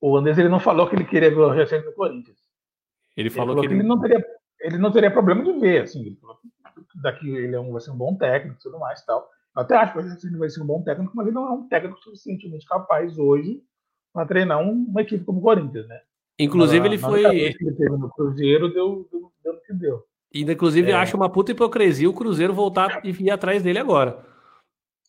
O 0.00 0.16
Andrés 0.16 0.38
ele 0.38 0.48
não 0.48 0.58
falou 0.58 0.88
que 0.88 0.96
ele 0.96 1.04
queria 1.04 1.28
ver 1.28 1.36
o 1.36 1.48
Rogério 1.48 1.68
Ceni 1.68 1.84
no 1.84 1.92
Corinthians. 1.92 2.38
Ele 3.14 3.28
falou, 3.28 3.52
ele 3.52 3.54
falou 3.54 3.60
que, 3.60 3.66
ele... 3.66 3.74
que, 3.74 3.80
ele... 3.82 3.86
não 3.86 4.00
teria, 4.00 4.26
ele 4.62 4.78
não 4.78 4.90
teria 4.90 5.10
problema 5.10 5.44
de 5.44 5.60
ver, 5.60 5.82
assim, 5.82 6.06
ele 6.06 6.16
falou 6.16 6.38
que 6.40 7.02
daqui 7.02 7.28
ele 7.28 7.54
é 7.54 7.60
um, 7.60 7.70
vai 7.70 7.80
ser 7.82 7.90
um 7.90 7.98
bom 7.98 8.16
técnico 8.16 8.56
e 8.58 8.62
tudo 8.62 8.78
mais 8.78 9.04
tal. 9.04 9.28
Eu 9.54 9.62
até 9.62 9.76
acho 9.76 9.92
que 9.92 9.98
o 9.98 10.00
Rogério 10.00 10.22
Ceni 10.22 10.38
vai 10.38 10.48
ser 10.48 10.62
um 10.62 10.66
bom 10.66 10.82
técnico, 10.82 11.12
mas 11.14 11.26
ele 11.26 11.34
não 11.34 11.48
é 11.48 11.50
um 11.50 11.68
técnico 11.68 11.98
suficientemente 11.98 12.64
capaz 12.64 13.18
hoje 13.18 13.62
para 14.10 14.24
treinar 14.24 14.62
uma 14.62 15.02
equipe 15.02 15.22
como 15.22 15.38
o 15.38 15.42
Corinthians, 15.42 15.86
né? 15.86 16.00
Inclusive, 16.38 16.80
na, 16.80 16.86
ele 16.86 16.96
foi. 16.96 17.20
Que 17.28 17.36
ele 17.36 17.72
teve 17.76 17.90
no 17.90 18.08
Cruzeiro 18.08 18.72
deu, 18.72 19.06
deu, 19.12 19.32
deu 19.44 19.52
o 19.52 19.60
que 19.60 19.74
deu. 19.74 20.11
E, 20.32 20.42
inclusive, 20.42 20.90
é. 20.90 20.94
acha 20.94 21.16
uma 21.16 21.28
puta 21.28 21.52
hipocrisia 21.52 22.08
o 22.08 22.14
Cruzeiro 22.14 22.54
voltar 22.54 23.04
e 23.04 23.12
vir 23.12 23.30
atrás 23.30 23.62
dele 23.62 23.78
agora. 23.78 24.24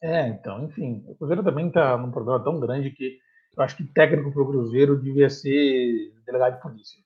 É, 0.02 0.28
então, 0.28 0.66
enfim, 0.66 1.04
o 1.08 1.16
Cruzeiro 1.16 1.44
também 1.44 1.68
está 1.68 1.98
num 1.98 2.12
problema 2.12 2.44
tão 2.44 2.60
grande 2.60 2.92
que 2.92 3.20
eu 3.56 3.64
acho 3.64 3.78
que 3.78 3.86
técnico 3.86 4.32
para 4.32 4.42
o 4.42 4.48
Cruzeiro 4.48 5.00
devia 5.00 5.30
ser 5.30 6.12
delegado 6.26 6.56
de 6.56 6.62
polícia. 6.62 7.00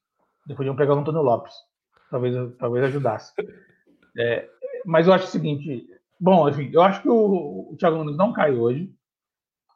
Depois 0.48 0.66
iam 0.66 0.76
pegar 0.76 0.96
o 0.96 1.00
Antônio 1.00 1.22
Lopes. 1.22 1.54
Talvez, 2.10 2.56
talvez 2.58 2.86
ajudasse. 2.86 3.34
É, 4.18 4.50
mas 4.86 5.06
eu 5.06 5.14
acho 5.14 5.26
o 5.26 5.30
seguinte: 5.30 5.86
bom, 6.20 6.48
enfim, 6.50 6.72
eu 6.74 6.82
acho 6.82 7.02
que 7.02 7.10
o, 7.10 7.70
o 7.72 7.76
Thiago 7.78 7.98
Nunes 7.98 8.18
não 8.18 8.34
cai 8.34 8.56
hoje. 8.56 8.92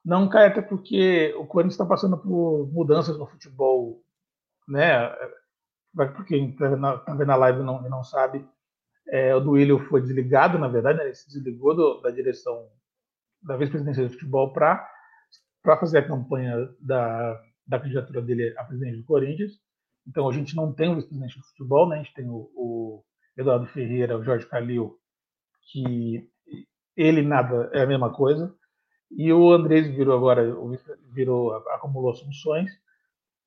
Não 0.03 0.27
cai 0.27 0.47
até 0.47 0.61
porque 0.61 1.31
o 1.37 1.45
Corinthians 1.45 1.73
está 1.73 1.85
passando 1.85 2.17
por 2.17 2.67
mudanças 2.71 3.17
no 3.19 3.27
futebol, 3.27 4.01
né? 4.67 5.13
Para 5.95 6.23
quem 6.23 6.51
está 6.51 7.13
vendo 7.13 7.31
a 7.31 7.35
live 7.35 7.59
e 7.59 7.63
não, 7.63 7.81
não 7.83 8.03
sabe, 8.03 8.45
é, 9.07 9.35
o 9.35 9.39
Duílio 9.39 9.79
foi 9.87 10.01
desligado, 10.01 10.57
na 10.57 10.67
verdade, 10.67 10.99
né, 10.99 11.05
ele 11.05 11.15
se 11.15 11.27
desligou 11.27 11.75
do, 11.75 12.01
da 12.01 12.11
direção 12.11 12.67
da 13.41 13.57
vice-presidência 13.57 14.07
de 14.07 14.13
futebol 14.13 14.53
para 14.53 14.87
fazer 15.63 15.99
a 15.99 16.07
campanha 16.07 16.55
da, 16.79 17.41
da 17.67 17.79
candidatura 17.79 18.21
dele 18.21 18.53
a 18.57 18.63
presidente 18.63 18.97
do 18.97 19.05
Corinthians. 19.05 19.53
Então 20.07 20.29
a 20.29 20.33
gente 20.33 20.55
não 20.55 20.73
tem 20.73 20.89
o 20.89 20.95
vice-presidente 20.95 21.37
do 21.37 21.45
futebol, 21.45 21.89
né? 21.89 21.95
A 21.95 22.03
gente 22.03 22.13
tem 22.13 22.29
o, 22.29 22.51
o 22.55 23.03
Eduardo 23.37 23.67
Ferreira, 23.67 24.17
o 24.17 24.23
Jorge 24.23 24.45
Calil, 24.47 24.97
que 25.71 26.29
ele 26.95 27.21
nada 27.21 27.69
é 27.73 27.81
a 27.81 27.87
mesma 27.87 28.13
coisa. 28.13 28.53
E 29.09 29.31
o 29.33 29.51
Andrés 29.51 29.87
virou 29.87 30.15
agora, 30.15 30.43
virou, 31.13 31.53
acumulou 31.69 32.11
as 32.11 32.21
funções. 32.21 32.71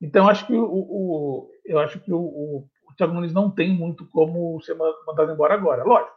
Então 0.01 0.27
acho 0.27 0.45
que 0.45 0.53
o, 0.53 0.65
o 0.65 1.49
eu 1.65 1.79
acho 1.79 1.99
que 1.99 2.11
o, 2.11 2.19
o, 2.19 2.67
o 2.89 2.95
Thiago 2.95 3.13
Nunes 3.13 3.33
não 3.33 3.49
tem 3.49 3.73
muito 3.73 4.07
como 4.09 4.61
ser 4.61 4.75
mandado 4.75 5.31
embora 5.31 5.53
agora. 5.53 5.83
Lógico, 5.83 6.15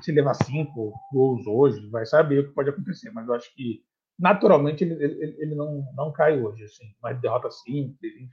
se 0.00 0.12
levar 0.12 0.34
cinco 0.34 0.92
gols 1.12 1.46
hoje, 1.46 1.88
vai 1.90 2.04
saber 2.06 2.40
o 2.40 2.48
que 2.48 2.54
pode 2.54 2.70
acontecer. 2.70 3.10
Mas 3.12 3.26
eu 3.28 3.34
acho 3.34 3.54
que 3.54 3.80
naturalmente 4.18 4.84
ele, 4.84 5.02
ele, 5.02 5.36
ele 5.38 5.54
não, 5.54 5.84
não 5.96 6.12
cai 6.12 6.40
hoje, 6.40 6.64
assim, 6.64 6.84
uma 7.02 7.12
derrota 7.12 7.50
simples, 7.50 8.12
enfim, 8.14 8.28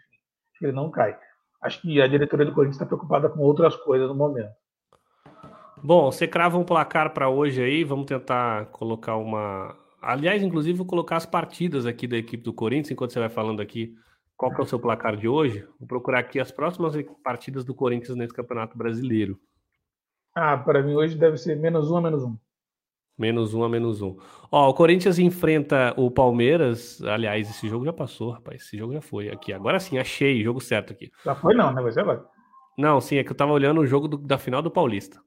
ele 0.61 0.73
não 0.73 0.91
cai. 0.91 1.17
Acho 1.61 1.81
que 1.81 2.01
a 2.01 2.07
diretoria 2.07 2.45
do 2.45 2.53
Corinthians 2.53 2.75
está 2.75 2.85
preocupada 2.85 3.29
com 3.29 3.39
outras 3.39 3.75
coisas 3.77 4.07
no 4.07 4.15
momento. 4.15 4.51
Bom, 5.83 6.11
você 6.11 6.27
crava 6.27 6.57
um 6.57 6.63
placar 6.63 7.13
para 7.13 7.29
hoje 7.29 7.63
aí, 7.63 7.83
vamos 7.83 8.05
tentar 8.05 8.65
colocar 8.67 9.15
uma. 9.15 9.75
Aliás, 10.01 10.41
inclusive, 10.41 10.77
vou 10.77 10.87
colocar 10.87 11.17
as 11.17 11.25
partidas 11.25 11.85
aqui 11.85 12.07
da 12.07 12.17
equipe 12.17 12.43
do 12.43 12.53
Corinthians, 12.53 12.91
enquanto 12.91 13.13
você 13.13 13.19
vai 13.19 13.29
falando 13.29 13.61
aqui 13.61 13.93
qual 14.37 14.53
que 14.53 14.61
é 14.61 14.63
o 14.63 14.67
seu 14.67 14.79
placar 14.79 15.17
de 15.17 15.27
hoje. 15.27 15.67
Vou 15.79 15.87
procurar 15.87 16.19
aqui 16.19 16.39
as 16.39 16.51
próximas 16.51 16.93
partidas 17.23 17.65
do 17.65 17.73
Corinthians 17.73 18.15
nesse 18.15 18.33
Campeonato 18.33 18.77
Brasileiro. 18.77 19.39
Ah, 20.35 20.55
para 20.55 20.83
mim 20.83 20.93
hoje 20.93 21.17
deve 21.17 21.37
ser 21.37 21.57
menos 21.57 21.89
um 21.89 21.97
a 21.97 22.01
menos 22.01 22.23
um. 22.23 22.37
Menos 23.17 23.55
um 23.55 23.63
a 23.63 23.69
menos 23.69 23.99
um. 23.99 24.15
Ó, 24.51 24.69
o 24.69 24.73
Corinthians 24.75 25.17
enfrenta 25.17 25.91
o 25.97 26.11
Palmeiras. 26.11 27.01
Aliás, 27.01 27.49
esse 27.49 27.67
jogo 27.67 27.83
já 27.83 27.91
passou, 27.91 28.29
rapaz. 28.29 28.61
Esse 28.61 28.77
jogo 28.77 28.93
já 28.93 29.01
foi 29.01 29.29
aqui. 29.29 29.51
Agora 29.51 29.79
sim, 29.79 29.97
achei, 29.97 30.43
jogo 30.43 30.61
certo 30.61 30.93
aqui. 30.93 31.09
Já 31.25 31.33
foi, 31.33 31.55
não, 31.55 31.73
né? 31.73 31.81
Você 31.81 32.03
vai. 32.03 32.21
Não, 32.77 33.01
sim, 33.01 33.17
é 33.17 33.23
que 33.23 33.31
eu 33.31 33.35
tava 33.35 33.51
olhando 33.51 33.81
o 33.81 33.87
jogo 33.87 34.07
do, 34.07 34.17
da 34.17 34.37
final 34.37 34.61
do 34.61 34.69
Paulista. 34.69 35.19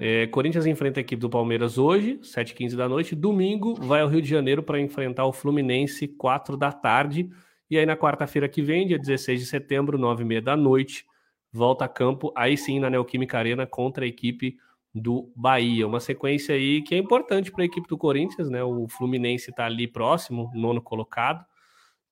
É. 0.00 0.22
É, 0.22 0.26
Corinthians 0.26 0.66
enfrenta 0.66 0.98
a 0.98 1.02
equipe 1.02 1.20
do 1.20 1.30
Palmeiras 1.30 1.78
hoje, 1.78 2.18
7h15 2.18 2.74
da 2.74 2.88
noite. 2.88 3.14
Domingo 3.14 3.74
vai 3.74 4.00
ao 4.00 4.08
Rio 4.08 4.20
de 4.20 4.28
Janeiro 4.28 4.60
para 4.60 4.80
enfrentar 4.80 5.24
o 5.26 5.32
Fluminense, 5.32 6.08
4 6.08 6.56
da 6.56 6.72
tarde. 6.72 7.30
E 7.70 7.78
aí 7.78 7.86
na 7.86 7.96
quarta-feira 7.96 8.48
que 8.48 8.60
vem, 8.60 8.86
dia 8.86 8.98
16 8.98 9.40
de 9.40 9.46
setembro, 9.46 9.98
9h30 9.98 10.40
da 10.40 10.56
noite, 10.56 11.06
volta 11.52 11.84
a 11.84 11.88
campo, 11.88 12.32
aí 12.36 12.56
sim 12.56 12.80
na 12.80 12.90
Neoquímica 12.90 13.38
Arena 13.38 13.66
contra 13.66 14.04
a 14.04 14.08
equipe 14.08 14.56
do 14.94 15.32
Bahia. 15.36 15.86
Uma 15.86 16.00
sequência 16.00 16.54
aí 16.54 16.82
que 16.82 16.94
é 16.94 16.98
importante 16.98 17.52
para 17.52 17.62
a 17.62 17.66
equipe 17.66 17.88
do 17.88 17.96
Corinthians, 17.96 18.50
né? 18.50 18.62
O 18.62 18.88
Fluminense 18.88 19.50
está 19.50 19.66
ali 19.66 19.86
próximo, 19.86 20.50
nono 20.52 20.82
colocado, 20.82 21.44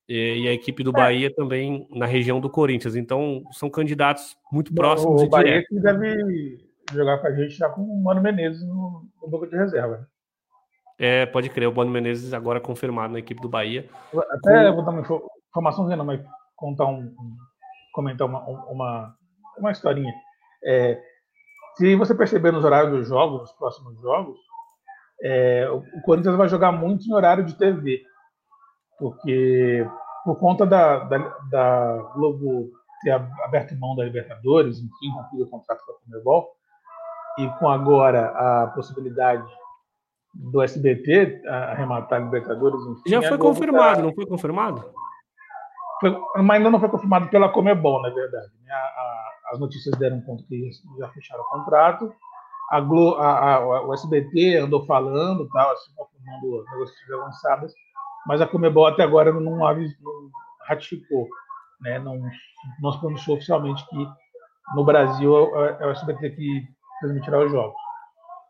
e 0.08 0.48
a 0.48 0.52
equipe 0.52 0.82
do 0.82 0.90
é. 0.90 0.92
Bahia 0.92 1.34
também 1.34 1.86
na 1.90 2.06
região 2.06 2.40
do 2.40 2.48
Corinthians. 2.48 2.96
Então, 2.96 3.42
são 3.52 3.68
candidatos 3.68 4.36
muito 4.50 4.72
próximos. 4.72 5.22
O 5.22 5.28
Bahia 5.28 5.62
que 5.66 5.78
deve 5.80 6.58
jogar 6.92 7.18
com 7.18 7.26
a 7.26 7.32
gente 7.32 7.54
já 7.54 7.68
com 7.68 7.82
o 7.82 8.02
Mano 8.02 8.22
Menezes 8.22 8.66
no, 8.66 9.06
no 9.20 9.28
banco 9.28 9.46
de 9.46 9.56
reserva. 9.56 9.98
Né? 9.98 10.06
É, 10.98 11.26
pode 11.26 11.50
crer, 11.50 11.68
o 11.68 11.74
Mano 11.74 11.90
Menezes 11.90 12.32
agora 12.32 12.60
confirmado 12.60 13.12
na 13.12 13.18
equipe 13.18 13.40
do 13.40 13.48
Bahia. 13.48 13.88
Até 14.30 14.70
com... 14.70 14.76
vou 14.76 14.84
dar 14.84 14.92
uma 15.54 15.70
informação, 15.70 15.86
não, 15.86 16.04
mas 16.04 16.20
contar 16.56 16.86
um, 16.86 17.14
comentar 17.92 18.26
uma, 18.26 18.40
uma, 18.70 19.14
uma 19.58 19.70
historinha. 19.70 20.12
É, 20.64 21.00
se 21.76 21.96
você 21.96 22.14
perceber 22.14 22.52
nos 22.52 22.64
horários 22.64 22.92
dos 22.92 23.08
jogos, 23.08 23.40
nos 23.40 23.52
próximos 23.52 24.00
jogos, 24.00 24.38
é, 25.22 25.68
o 25.70 26.02
Corinthians 26.02 26.36
vai 26.36 26.48
jogar 26.48 26.72
muito 26.72 27.06
em 27.06 27.14
horário 27.14 27.44
de 27.44 27.56
TV, 27.56 28.02
porque 28.98 29.86
por 30.24 30.38
conta 30.38 30.66
da, 30.66 31.04
da, 31.04 31.18
da 31.50 31.96
Globo 32.14 32.70
ter 33.02 33.12
aberto 33.12 33.76
mão 33.76 33.94
da 33.94 34.04
Libertadores, 34.04 34.78
enfim, 34.78 35.10
rompido 35.14 35.44
o 35.44 35.50
contrato 35.50 35.84
com 35.84 35.92
a 35.92 35.94
Comebol, 36.00 36.48
e 37.38 37.48
com 37.58 37.68
agora 37.68 38.26
a 38.30 38.66
possibilidade 38.68 39.46
do 40.34 40.60
SBT 40.60 41.42
arrematar 41.46 42.20
a 42.20 42.24
Libertadores, 42.24 42.80
enfim, 42.84 43.10
já 43.10 43.22
foi 43.22 43.38
confirmado, 43.38 43.96
tá... 43.96 44.02
não 44.02 44.12
foi 44.12 44.26
confirmado? 44.26 44.84
Mas 46.02 46.56
ainda 46.56 46.70
não 46.70 46.80
foi 46.80 46.88
confirmado 46.88 47.28
pela 47.28 47.48
Comebol, 47.48 48.00
na 48.02 48.10
verdade. 48.10 48.50
Né? 48.64 48.72
A, 48.72 48.76
a, 48.76 49.32
as 49.52 49.58
notícias 49.58 49.96
deram 49.98 50.20
conta 50.20 50.44
que 50.48 50.70
já 50.98 51.08
fecharam 51.08 51.42
o 51.42 51.48
contrato. 51.48 52.12
A, 52.70 52.80
Glo, 52.80 53.16
a, 53.16 53.86
o 53.86 53.94
SBT 53.94 54.58
andou 54.58 54.84
falando, 54.84 55.48
tal, 55.48 55.72
assim, 55.72 55.90
confirmando 55.96 56.64
negociações 56.70 57.20
avançadas, 57.20 57.72
mas 58.26 58.42
a 58.42 58.46
Comebol 58.46 58.86
até 58.86 59.02
agora 59.02 59.32
não, 59.32 59.40
não 59.40 59.64
ratificou, 60.68 61.26
né? 61.80 61.98
não, 61.98 62.20
não 62.80 62.92
se 62.92 63.00
pronunciou 63.00 63.36
oficialmente 63.36 63.86
que 63.88 64.06
no 64.74 64.84
Brasil 64.84 65.34
é, 65.64 65.78
é 65.80 65.86
o 65.86 65.90
SBT 65.90 66.30
que 66.30 66.62
transmitirá 67.00 67.40
os 67.40 67.50
jogos. 67.50 67.74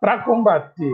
Para 0.00 0.24
combater 0.24 0.92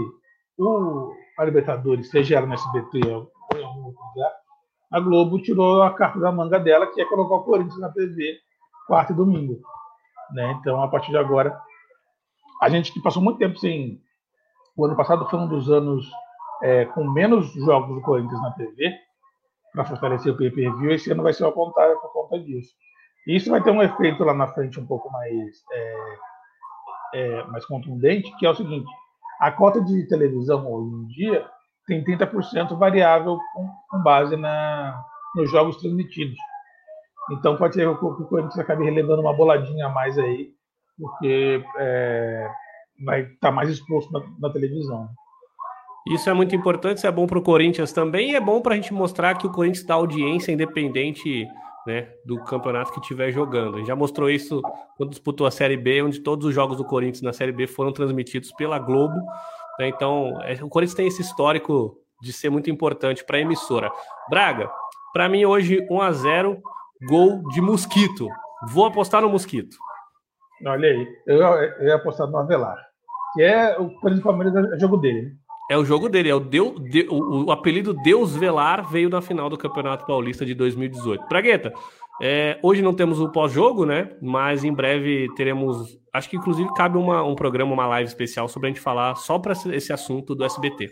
o, 0.58 1.14
a 1.38 1.44
Libertadores, 1.44 2.10
seja 2.10 2.36
ela 2.36 2.46
no 2.46 2.54
SBT 2.54 3.00
ou 3.08 3.30
em 3.56 3.64
algum 3.64 3.86
lugar, 3.86 4.32
a 4.94 5.00
Globo 5.00 5.42
tirou 5.42 5.82
a 5.82 5.92
carta 5.92 6.20
da 6.20 6.30
manga 6.30 6.60
dela, 6.60 6.86
que 6.86 7.00
é 7.00 7.04
colocar 7.04 7.34
o 7.34 7.42
Corinthians 7.42 7.80
na 7.80 7.90
TV 7.90 8.38
quarta 8.86 9.12
e 9.12 9.16
domingo. 9.16 9.60
Né? 10.30 10.56
Então, 10.60 10.80
a 10.80 10.86
partir 10.86 11.10
de 11.10 11.18
agora, 11.18 11.60
a 12.62 12.68
gente 12.68 12.92
que 12.92 13.02
passou 13.02 13.20
muito 13.20 13.38
tempo 13.38 13.58
sem. 13.58 14.00
O 14.76 14.84
ano 14.84 14.96
passado 14.96 15.28
foi 15.28 15.36
um 15.40 15.48
dos 15.48 15.68
anos 15.68 16.08
é, 16.62 16.84
com 16.84 17.10
menos 17.10 17.52
jogos 17.54 17.96
do 17.96 18.02
Corinthians 18.02 18.40
na 18.40 18.52
TV, 18.52 18.94
para 19.72 19.84
fortalecer 19.84 20.32
o 20.32 20.36
pay-per-view. 20.36 20.92
Esse 20.92 21.10
ano 21.10 21.24
vai 21.24 21.32
ser 21.32 21.42
ao 21.42 21.52
contrário 21.52 22.00
por 22.00 22.12
conta 22.12 22.38
disso. 22.38 22.72
E 23.26 23.34
isso 23.34 23.50
vai 23.50 23.60
ter 23.60 23.72
um 23.72 23.82
efeito 23.82 24.22
lá 24.22 24.32
na 24.32 24.46
frente 24.46 24.78
um 24.78 24.86
pouco 24.86 25.10
mais, 25.10 25.64
é, 25.72 26.18
é, 27.14 27.44
mais 27.48 27.66
contundente, 27.66 28.32
que 28.36 28.46
é 28.46 28.50
o 28.50 28.54
seguinte: 28.54 28.88
a 29.40 29.50
cota 29.50 29.80
de 29.80 30.06
televisão 30.06 30.72
hoje 30.72 30.94
em 30.94 31.06
dia 31.08 31.50
tem 31.86 32.02
30% 32.04 32.76
variável 32.78 33.38
com, 33.54 33.68
com 33.90 34.02
base 34.02 34.36
na, 34.36 35.02
nos 35.34 35.50
jogos 35.50 35.76
transmitidos. 35.76 36.36
Então 37.30 37.56
pode 37.56 37.74
ser 37.74 37.86
que 37.98 38.04
o 38.04 38.26
Corinthians 38.26 38.58
acabe 38.58 38.84
relevando 38.84 39.22
uma 39.22 39.32
boladinha 39.32 39.86
a 39.86 39.90
mais 39.90 40.18
aí, 40.18 40.50
porque 40.98 41.64
é, 41.78 42.48
vai 43.04 43.22
estar 43.22 43.48
tá 43.48 43.52
mais 43.52 43.68
exposto 43.70 44.12
na, 44.12 44.20
na, 44.38 44.50
televisão. 44.50 45.08
Isso 46.08 46.28
é 46.28 46.34
muito 46.34 46.54
importante, 46.54 46.98
isso 46.98 47.06
é 47.06 47.12
bom 47.12 47.26
para 47.26 47.38
o 47.38 47.42
Corinthians 47.42 47.92
também 47.92 48.32
e 48.32 48.36
é 48.36 48.40
bom 48.40 48.60
para 48.60 48.74
a 48.74 48.76
gente 48.76 48.92
mostrar 48.92 49.38
que 49.38 49.46
o 49.46 49.50
Corinthians 49.50 49.86
dá 49.86 49.94
audiência 49.94 50.52
independente 50.52 51.48
né, 51.86 52.08
do 52.26 52.42
campeonato 52.44 52.92
que 52.92 53.00
estiver 53.00 53.30
jogando. 53.30 53.76
A 53.76 53.78
gente 53.78 53.88
já 53.88 53.96
mostrou 53.96 54.28
isso 54.28 54.60
quando 54.96 55.10
disputou 55.10 55.46
a 55.46 55.50
Série 55.50 55.78
B, 55.78 56.02
onde 56.02 56.20
todos 56.20 56.46
os 56.46 56.54
jogos 56.54 56.76
do 56.76 56.84
Corinthians 56.84 57.22
na 57.22 57.32
Série 57.32 57.52
B 57.52 57.66
foram 57.66 57.92
transmitidos 57.92 58.52
pela 58.52 58.78
Globo. 58.78 59.14
Né, 59.78 59.88
então, 59.88 60.40
é, 60.42 60.54
o 60.62 60.68
Corinthians 60.68 60.96
tem 60.96 61.06
esse 61.06 61.22
histórico 61.22 61.96
de 62.22 62.32
ser 62.32 62.50
muito 62.50 62.70
importante 62.70 63.24
para 63.24 63.36
a 63.36 63.40
emissora. 63.40 63.90
Braga, 64.28 64.70
para 65.12 65.28
mim 65.28 65.44
hoje 65.44 65.86
1 65.90 66.00
a 66.00 66.12
0 66.12 66.62
gol 67.08 67.42
de 67.48 67.60
Mosquito. 67.60 68.28
Vou 68.68 68.86
apostar 68.86 69.22
no 69.22 69.28
Mosquito. 69.28 69.76
Olha 70.66 70.88
aí, 70.88 71.06
eu, 71.26 71.38
eu 71.38 71.88
ia 71.88 71.96
apostar 71.96 72.26
no 72.26 72.38
Avelar, 72.38 72.78
que 73.34 73.42
é 73.42 73.78
o 73.78 73.90
Corinthians 74.00 74.22
Palmeiras 74.22 74.72
é 74.72 74.78
jogo 74.78 74.96
dele. 74.96 75.22
Né? 75.22 75.32
É 75.70 75.76
o 75.76 75.84
jogo 75.84 76.08
dele, 76.08 76.28
é 76.28 76.34
o, 76.34 76.40
Deu, 76.40 76.74
o, 77.10 77.46
o, 77.46 77.50
apelido 77.50 77.94
Deus 77.94 78.36
Velar 78.36 78.86
veio 78.88 79.08
na 79.08 79.22
final 79.22 79.48
do 79.48 79.56
Campeonato 79.56 80.06
Paulista 80.06 80.44
de 80.44 80.54
2018. 80.54 81.26
Pragueta, 81.26 81.72
é, 82.22 82.58
hoje 82.62 82.80
não 82.80 82.94
temos 82.94 83.20
o 83.20 83.30
pós-jogo, 83.30 83.84
né? 83.84 84.10
Mas 84.22 84.64
em 84.64 84.72
breve 84.72 85.28
teremos. 85.34 85.98
Acho 86.12 86.30
que 86.30 86.36
inclusive 86.36 86.72
cabe 86.74 86.96
uma, 86.96 87.22
um 87.24 87.34
programa, 87.34 87.72
uma 87.72 87.86
live 87.88 88.08
especial 88.08 88.48
sobre 88.48 88.68
a 88.68 88.70
gente 88.70 88.80
falar 88.80 89.16
só 89.16 89.38
para 89.38 89.52
esse 89.52 89.92
assunto 89.92 90.34
do 90.34 90.44
SBT. 90.44 90.90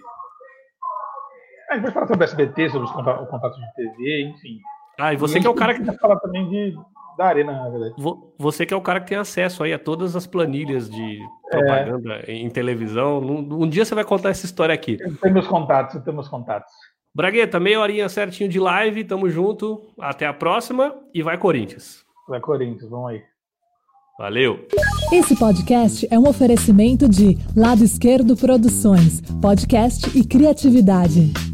A 1.70 1.74
gente 1.74 1.84
vai 1.84 1.92
falar 1.92 2.06
sobre 2.06 2.24
o 2.24 2.26
SBT, 2.26 2.70
sobre 2.70 2.86
os 2.86 2.92
contatos 2.92 3.58
de 3.58 3.74
TV, 3.74 4.22
enfim. 4.22 4.58
Ah, 5.00 5.14
e 5.14 5.16
você 5.16 5.40
que 5.40 5.46
é 5.46 5.50
o 5.50 5.54
cara 5.54 5.74
que. 5.74 5.98
falar 5.98 6.18
também 6.18 6.48
de, 6.48 6.76
da 7.16 7.26
arena, 7.26 7.52
na 7.52 7.68
verdade. 7.68 7.94
Você 8.38 8.66
que 8.66 8.74
é 8.74 8.76
o 8.76 8.80
cara 8.80 9.00
que 9.00 9.08
tem 9.08 9.18
acesso 9.18 9.62
aí 9.62 9.72
a 9.72 9.78
todas 9.78 10.14
as 10.14 10.26
planilhas 10.26 10.90
de 10.90 11.18
propaganda 11.50 12.20
é. 12.26 12.32
em 12.32 12.50
televisão. 12.50 13.20
Um, 13.20 13.62
um, 13.62 13.68
dia 13.68 13.84
você 13.84 13.94
vai 13.94 14.04
contar 14.04 14.30
essa 14.30 14.44
história 14.44 14.74
aqui. 14.74 14.98
Eu 15.00 15.16
tenho 15.16 15.34
meus 15.34 15.46
contatos, 15.46 15.94
eu 15.94 16.02
tenho 16.02 16.14
meus 16.14 16.28
contatos. 16.28 16.72
Bragueta, 17.14 17.60
meia 17.60 17.78
horinha 17.78 18.08
certinho 18.08 18.48
de 18.48 18.58
live, 18.58 19.04
tamo 19.04 19.28
junto. 19.28 19.82
Até 20.00 20.26
a 20.26 20.32
próxima 20.32 20.94
e 21.12 21.22
vai 21.22 21.36
Corinthians. 21.36 22.02
Vai 22.26 22.40
Corinthians, 22.40 22.88
vamos 22.88 23.10
aí. 23.10 23.22
Valeu. 24.18 24.66
Esse 25.12 25.36
podcast 25.36 26.08
é 26.10 26.18
um 26.18 26.26
oferecimento 26.26 27.06
de 27.06 27.36
Lado 27.54 27.84
Esquerdo 27.84 28.34
Produções, 28.34 29.20
podcast 29.42 30.16
e 30.16 30.24
criatividade. 30.24 31.51